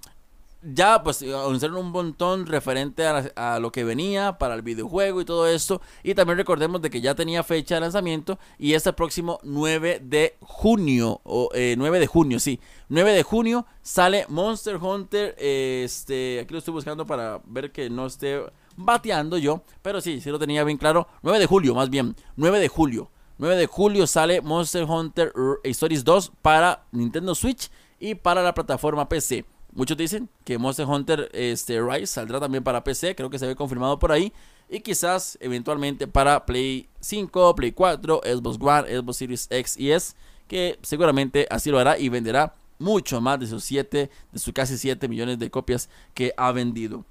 [0.75, 5.47] ya pues anunciaron un montón referente a, lo que venía para el videojuego y todo
[5.47, 5.81] esto.
[6.03, 10.01] Y también recordemos de que ya tenía fecha de lanzamiento y es el próximo 9
[10.03, 11.21] de junio.
[11.25, 12.61] O 9 eh, de junio, sí.
[12.89, 15.37] 9 de junio sale Monster Hunter.
[15.39, 18.43] este, aquí lo estoy buscando para ver que no esté
[18.77, 19.63] bateando yo.
[19.83, 21.09] Pero sí, sí lo tenía bien claro.
[21.23, 22.17] 9 de julio, más bien.
[22.37, 23.11] 9 de julio.
[23.39, 25.33] 9 de julio sale Monster Hunter
[25.65, 27.71] Stories 2 para Nintendo Switch
[28.01, 29.45] y para la plataforma PC.
[29.73, 33.55] Muchos dicen que Monster Hunter este, Rise saldrá también para PC, creo que se ve
[33.55, 34.33] confirmado por ahí.
[34.71, 40.15] Y quizás eventualmente para Play 5, Play 4, Xbox One, Xbox Series X y S,
[40.49, 44.79] que seguramente así lo hará y venderá mucho más de sus 7, de sus casi
[44.79, 47.05] 7 millones de copias que ha vendido.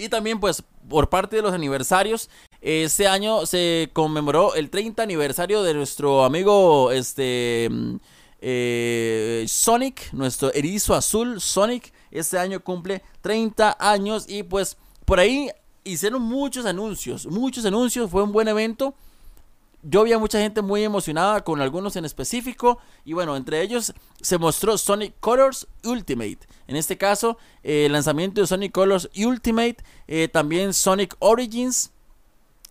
[0.00, 2.30] Y también pues por parte de los aniversarios,
[2.62, 7.68] este año se conmemoró el 30 aniversario de nuestro amigo este
[8.40, 15.50] eh, Sonic, nuestro erizo azul Sonic, este año cumple 30 años y pues por ahí
[15.84, 18.94] hicieron muchos anuncios, muchos anuncios, fue un buen evento.
[19.82, 23.94] Yo vi a mucha gente muy emocionada con algunos en específico y bueno, entre ellos
[24.20, 26.40] se mostró Sonic Colors Ultimate.
[26.66, 31.92] En este caso, eh, el lanzamiento de Sonic Colors Ultimate, eh, también Sonic Origins,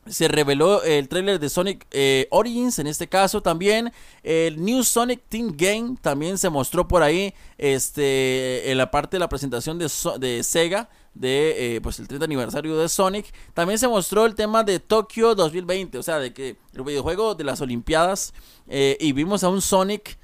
[0.10, 3.91] se reveló el trailer de Sonic eh, Origins, en este caso también
[4.24, 9.20] el New Sonic Team Game también se mostró por ahí, este, en la parte de
[9.20, 9.89] la presentación de,
[10.20, 13.34] de Sega de eh, pues el 30 aniversario de Sonic.
[13.53, 17.43] También se mostró el tema de Tokyo 2020, o sea, de que el videojuego de
[17.43, 18.34] las Olimpiadas
[18.68, 20.18] eh, y vimos a un Sonic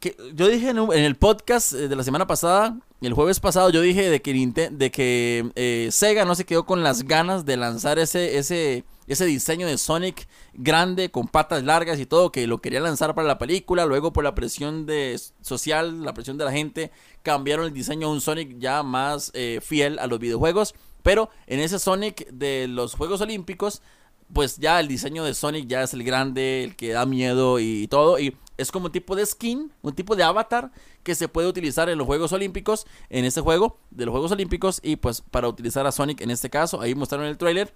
[0.00, 4.10] que yo dije en, el podcast de la semana pasada el jueves pasado yo dije
[4.10, 4.32] de que,
[4.72, 9.66] de que Sega no se quedó con las ganas de lanzar ese, ese, ese diseño
[9.66, 13.86] de Sonic grande, con patas largas y todo, que lo quería lanzar para la película.
[13.86, 16.90] Luego, por la presión de, social, la presión de la gente,
[17.22, 20.74] cambiaron el diseño a un Sonic ya más eh, fiel a los videojuegos.
[21.02, 23.82] Pero en ese Sonic de los Juegos Olímpicos,
[24.32, 27.88] pues ya el diseño de Sonic ya es el grande, el que da miedo y
[27.88, 28.18] todo.
[28.18, 30.70] Y es como un tipo de skin, un tipo de avatar
[31.02, 34.80] que se puede utilizar en los Juegos Olímpicos, en este juego de los Juegos Olímpicos.
[34.82, 37.74] Y pues para utilizar a Sonic en este caso, ahí mostraron el trailer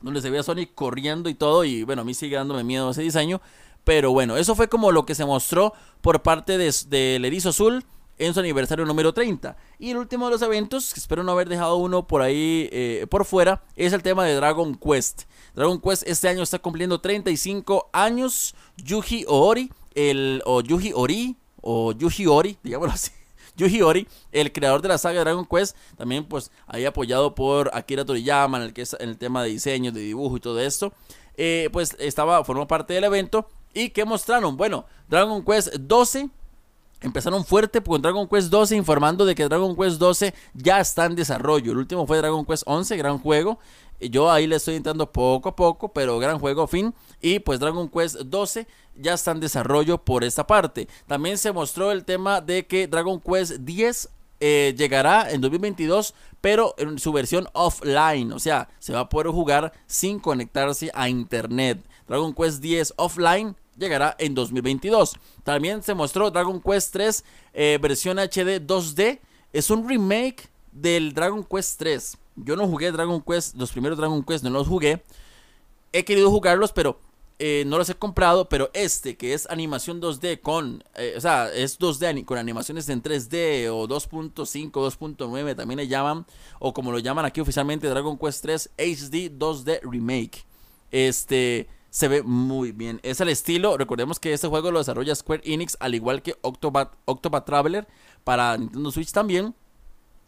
[0.00, 1.64] donde se ve a Sonic corriendo y todo.
[1.64, 3.40] Y bueno, a mí sigue dándome miedo ese diseño.
[3.84, 7.84] Pero bueno, eso fue como lo que se mostró por parte del de, Erizo Azul
[8.18, 9.56] en su aniversario número 30.
[9.78, 13.24] Y el último de los eventos, espero no haber dejado uno por ahí eh, por
[13.24, 15.22] fuera, es el tema de Dragon Quest.
[15.54, 18.54] Dragon Quest este año está cumpliendo 35 años.
[18.76, 23.10] Yuji Ori, el, o Yuji Ori, o Yuji Ori, digámoslo así.
[23.60, 28.04] Yuji Ori, el creador de la saga Dragon Quest, también pues ahí apoyado por Akira
[28.04, 30.92] Toriyama en el, que en el tema de diseño, de dibujo y todo esto,
[31.36, 33.48] eh, pues estaba, formó parte del evento.
[33.72, 34.56] ¿Y qué mostraron?
[34.56, 36.28] Bueno, Dragon Quest 12
[37.02, 41.16] Empezaron fuerte con Dragon Quest 12 informando de que Dragon Quest 12 ya está en
[41.16, 41.72] desarrollo.
[41.72, 43.58] El último fue Dragon Quest 11, gran juego.
[44.00, 46.94] Yo ahí le estoy entrando poco a poco, pero gran juego, fin.
[47.20, 50.88] Y pues Dragon Quest 12 ya está en desarrollo por esta parte.
[51.06, 56.74] También se mostró el tema de que Dragon Quest 10 eh, llegará en 2022, pero
[56.78, 58.32] en su versión offline.
[58.32, 61.78] O sea, se va a poder jugar sin conectarse a internet.
[62.08, 65.16] Dragon Quest 10 offline llegará en 2022.
[65.42, 67.24] También se mostró Dragon Quest 3
[67.54, 69.18] eh, versión HD 2D.
[69.52, 72.16] Es un remake del Dragon Quest 3.
[72.36, 75.02] Yo no jugué Dragon Quest, los primeros Dragon Quest no los jugué.
[75.92, 77.00] He querido jugarlos, pero
[77.38, 78.48] eh, no los he comprado.
[78.48, 83.02] Pero este, que es animación 2D con, eh, o sea, es 2D con animaciones en
[83.02, 86.26] 3D o 2.5, 2.9 también le llaman.
[86.60, 90.44] O como lo llaman aquí oficialmente, Dragon Quest 3 HD 2D Remake.
[90.92, 93.00] Este se ve muy bien.
[93.02, 97.44] Es el estilo, recordemos que este juego lo desarrolla Square Enix, al igual que Octopath,
[97.44, 97.86] Traveler
[98.24, 99.54] para Nintendo Switch también.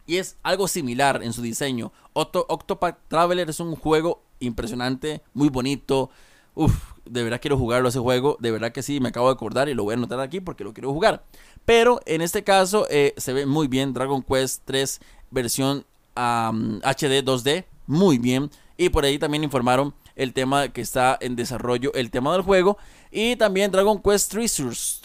[0.05, 1.93] Y es algo similar en su diseño.
[2.13, 6.11] Octopath Traveler es un juego impresionante, muy bonito.
[6.55, 8.37] Uf, de verdad quiero jugarlo ese juego.
[8.41, 10.65] De verdad que sí, me acabo de acordar y lo voy a anotar aquí porque
[10.65, 11.25] lo quiero jugar.
[11.65, 15.01] Pero en este caso eh, se ve muy bien Dragon Quest 3
[15.31, 15.87] versión
[16.17, 17.65] HD 2D.
[17.87, 18.51] Muy bien.
[18.77, 22.79] Y por ahí también informaron el tema que está en desarrollo, el tema del juego.
[23.11, 25.03] Y también Dragon Quest Treasures.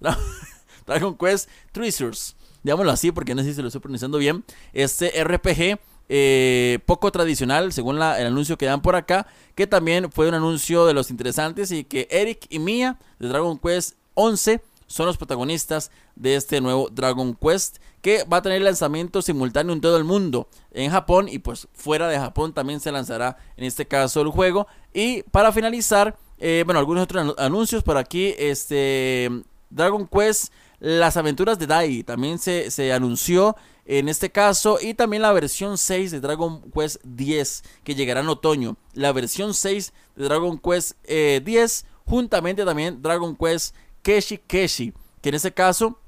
[0.86, 2.36] Dragon Quest Treasures.
[2.62, 4.44] Digámoslo así porque no sé si se lo estoy pronunciando bien.
[4.72, 5.78] Este RPG
[6.08, 9.26] eh, poco tradicional, según el anuncio que dan por acá.
[9.54, 11.70] Que también fue un anuncio de los interesantes.
[11.70, 14.60] Y que Eric y Mia de Dragon Quest 11
[14.94, 19.80] son los protagonistas de este nuevo Dragon Quest que va a tener lanzamiento simultáneo en
[19.80, 23.86] todo el mundo, en Japón y pues fuera de Japón también se lanzará en este
[23.86, 24.68] caso el juego.
[24.92, 28.34] Y para finalizar, Eh, bueno, algunos otros anuncios por aquí.
[28.36, 29.30] Este
[29.70, 35.22] Dragon Quest, las aventuras de Dai también se, se anunció en este caso y también
[35.22, 38.76] la versión 6 de Dragon Quest 10 que llegará en otoño.
[38.94, 43.74] La versión 6 de Dragon Quest 10 eh, juntamente también Dragon Quest
[44.04, 45.98] Keshi Keshi, que en este caso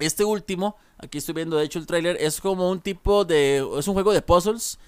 [0.00, 3.86] este último, aquí estoy viendo de hecho el trailer, es como un tipo de es
[3.86, 4.78] un juego de puzzles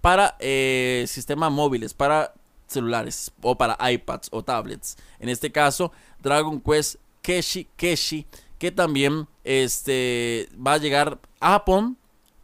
[0.00, 2.34] para eh, sistemas móviles, para
[2.66, 4.96] celulares o para iPads o tablets.
[5.20, 8.26] En este caso, Dragon Quest Keshi Keshi,
[8.58, 11.96] que también este, va a llegar a Japón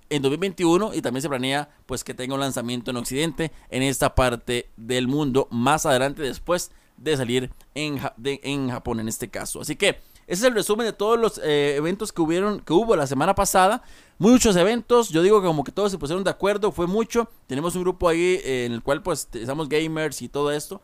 [0.08, 4.14] en 2021 y también se planea pues que tenga un lanzamiento en Occidente en esta
[4.14, 9.60] parte del mundo más adelante después de salir en, en Japón en este caso.
[9.60, 12.94] Así que ese es el resumen de todos los eh, eventos que hubieron que hubo
[12.96, 13.82] la semana pasada.
[14.18, 17.30] Muchos eventos, yo digo que como que todos se pusieron de acuerdo, fue mucho.
[17.46, 20.82] Tenemos un grupo ahí eh, en el cual pues estamos gamers y todo esto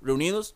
[0.00, 0.54] reunidos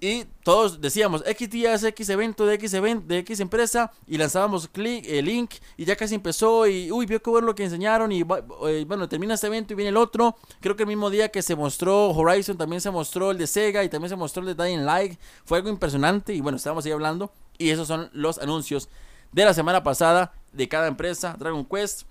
[0.00, 3.92] y todos decíamos X días, X evento de X evento, de X empresa.
[4.06, 5.52] Y lanzábamos clic, el link.
[5.76, 6.66] Y ya casi empezó.
[6.66, 8.10] Y uy, vio que bueno lo que enseñaron.
[8.10, 10.36] Y eh, bueno, termina este evento y viene el otro.
[10.60, 13.84] Creo que el mismo día que se mostró Horizon, también se mostró el de Sega.
[13.84, 15.18] Y también se mostró el de Dying Light.
[15.44, 16.32] Fue algo impresionante.
[16.32, 17.30] Y bueno, estábamos ahí hablando.
[17.58, 18.88] Y esos son los anuncios
[19.32, 21.36] de la semana pasada de cada empresa.
[21.38, 22.04] Dragon Quest.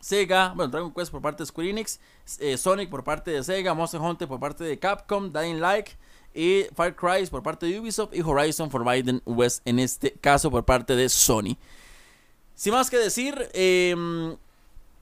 [0.00, 2.00] Sega, bueno, Dragon Quest por parte de Square Enix,
[2.40, 5.90] eh, Sonic por parte de Sega, Monster Hunter por parte de Capcom, Dying Light,
[6.34, 6.94] y Far
[7.30, 11.56] por parte de Ubisoft y Horizon Forbidden West en este caso por parte de Sony.
[12.54, 14.36] Sin más que decir, em,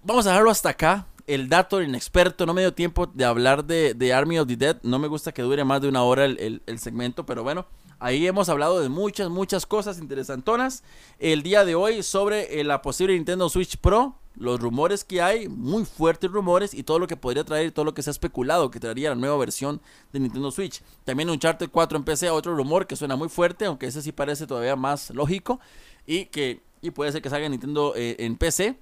[0.03, 1.07] vamos a dejarlo hasta acá.
[1.27, 4.79] El dato inexperto, no me dio tiempo de hablar de, Army of the Dead.
[4.83, 7.67] No me gusta que dure más de una hora el, el segmento, pero bueno,
[8.03, 10.83] Ahí hemos hablado de muchas, muchas cosas interesantonas.
[11.19, 15.49] El día de hoy sobre eh, la posible Nintendo Switch Pro, los rumores que hay,
[15.49, 18.71] muy fuertes rumores y todo lo que podría traer, todo lo que se ha especulado
[18.71, 19.81] que traería la nueva versión
[20.13, 20.83] de Nintendo Switch.
[21.05, 24.13] También un Uncharted 4 en PC, otro rumor que suena muy fuerte, aunque ese sí
[24.13, 25.61] parece todavía más lógico
[26.07, 28.77] y que y puede ser que salga Nintendo eh, en PC,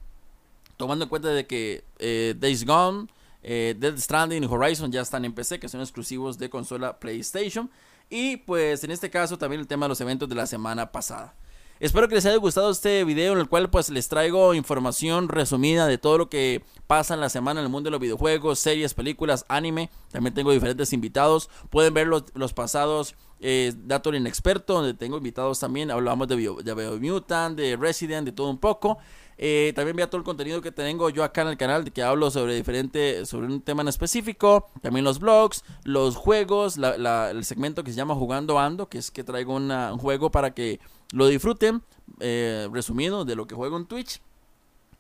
[0.76, 3.09] tomando en cuenta de que eh, Days Gone,
[3.42, 7.70] eh, Dead Stranding y Horizon ya están en PC, que son exclusivos de consola PlayStation.
[8.11, 11.34] Y pues en este caso también el tema de los eventos de la semana pasada.
[11.81, 15.87] Espero que les haya gustado este video en el cual pues les traigo información resumida
[15.87, 18.95] de todo lo que pasa en la semana en el mundo de los videojuegos, series,
[18.95, 19.89] películas, anime.
[20.11, 21.49] También tengo diferentes invitados.
[21.70, 25.93] Pueden ver los, los pasados eh, Dato Inexperto, donde tengo invitados también.
[25.93, 28.99] Hablamos de, de Mutant, de Resident, de todo un poco.
[29.41, 32.03] Eh, también vea todo el contenido que tengo yo acá en el canal, de que
[32.03, 34.68] hablo sobre diferente, sobre un tema en específico.
[34.82, 39.22] También los blogs, los juegos, el segmento que se llama Jugando Ando, que es que
[39.22, 40.80] traigo un juego para que
[41.12, 41.82] lo disfruten.
[42.20, 44.20] Eh, resumido de lo que juego en Twitch.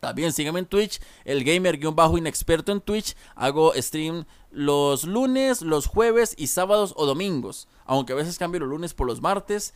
[0.00, 3.16] También síganme en Twitch, el gamer-inexperto en Twitch.
[3.34, 7.66] Hago stream los lunes, los jueves y sábados o domingos.
[7.84, 9.74] Aunque a veces cambio los lunes por los martes.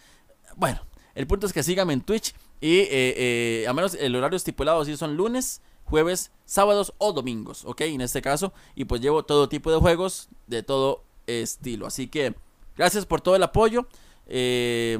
[0.56, 0.80] Bueno,
[1.14, 4.84] el punto es que síganme en Twitch y eh, eh, a menos el horario estipulado
[4.84, 7.80] si son lunes, jueves, sábados o domingos, ¿ok?
[7.82, 11.88] En este caso, y pues llevo todo tipo de juegos de todo estilo.
[11.88, 12.36] Así que
[12.76, 13.88] gracias por todo el apoyo.
[14.28, 14.96] Eh,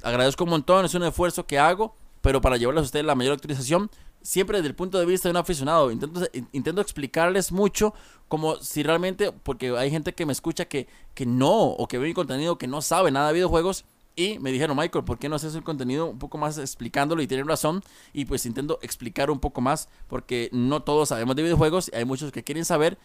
[0.00, 3.32] agradezco un montón, es un esfuerzo que hago, pero para llevarles a ustedes la mayor
[3.32, 3.90] actualización,
[4.22, 5.90] siempre desde el punto de vista de un aficionado.
[5.90, 6.20] Intento,
[6.52, 7.94] intento explicarles mucho
[8.28, 12.06] como si realmente, porque hay gente que me escucha que, que no, o que ve
[12.06, 15.36] mi contenido que no sabe nada de videojuegos y me dijeron, Michael, ¿por qué no
[15.36, 17.22] haces el contenido un poco más explicándolo?
[17.22, 17.82] Y tienen razón.
[18.12, 21.90] Y pues intento explicar un poco más porque no todos sabemos de videojuegos.
[21.94, 22.98] Hay muchos que quieren saber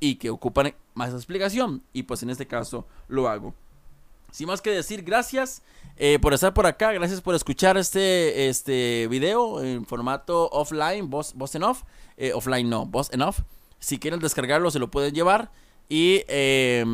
[0.00, 1.82] y que ocupan más explicación.
[1.92, 3.54] Y pues en este caso lo hago.
[4.30, 5.62] Sin más que decir, gracias
[5.96, 6.92] eh, por estar por acá.
[6.92, 11.82] Gracias por escuchar este, este video en formato offline, voz, voz en off.
[12.16, 13.40] Eh, offline no, voz en off.
[13.78, 15.50] Si quieren descargarlo, se lo pueden llevar.
[15.88, 16.22] Y...
[16.28, 16.84] Eh,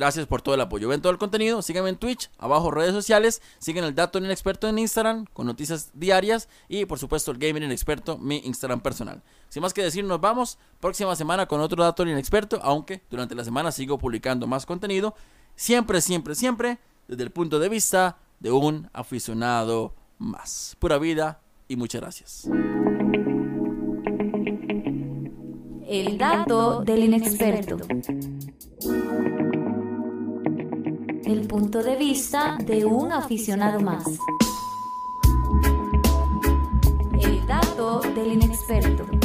[0.00, 0.88] Gracias por todo el apoyo.
[0.88, 4.78] Ven todo el contenido, síganme en Twitch, abajo redes sociales, siguen el Dato Inexperto en
[4.78, 9.22] Instagram con noticias diarias y por supuesto el Gaming Inexperto, mi Instagram personal.
[9.50, 13.44] Sin más que decir, nos vamos próxima semana con otro Dato Inexperto, aunque durante la
[13.44, 15.14] semana sigo publicando más contenido,
[15.54, 20.78] siempre, siempre, siempre desde el punto de vista de un aficionado más.
[20.78, 22.48] Pura vida y muchas gracias.
[25.86, 27.76] El dato del inexperto
[31.30, 34.04] el punto de vista de un aficionado más.
[37.20, 39.19] El dato del inexperto.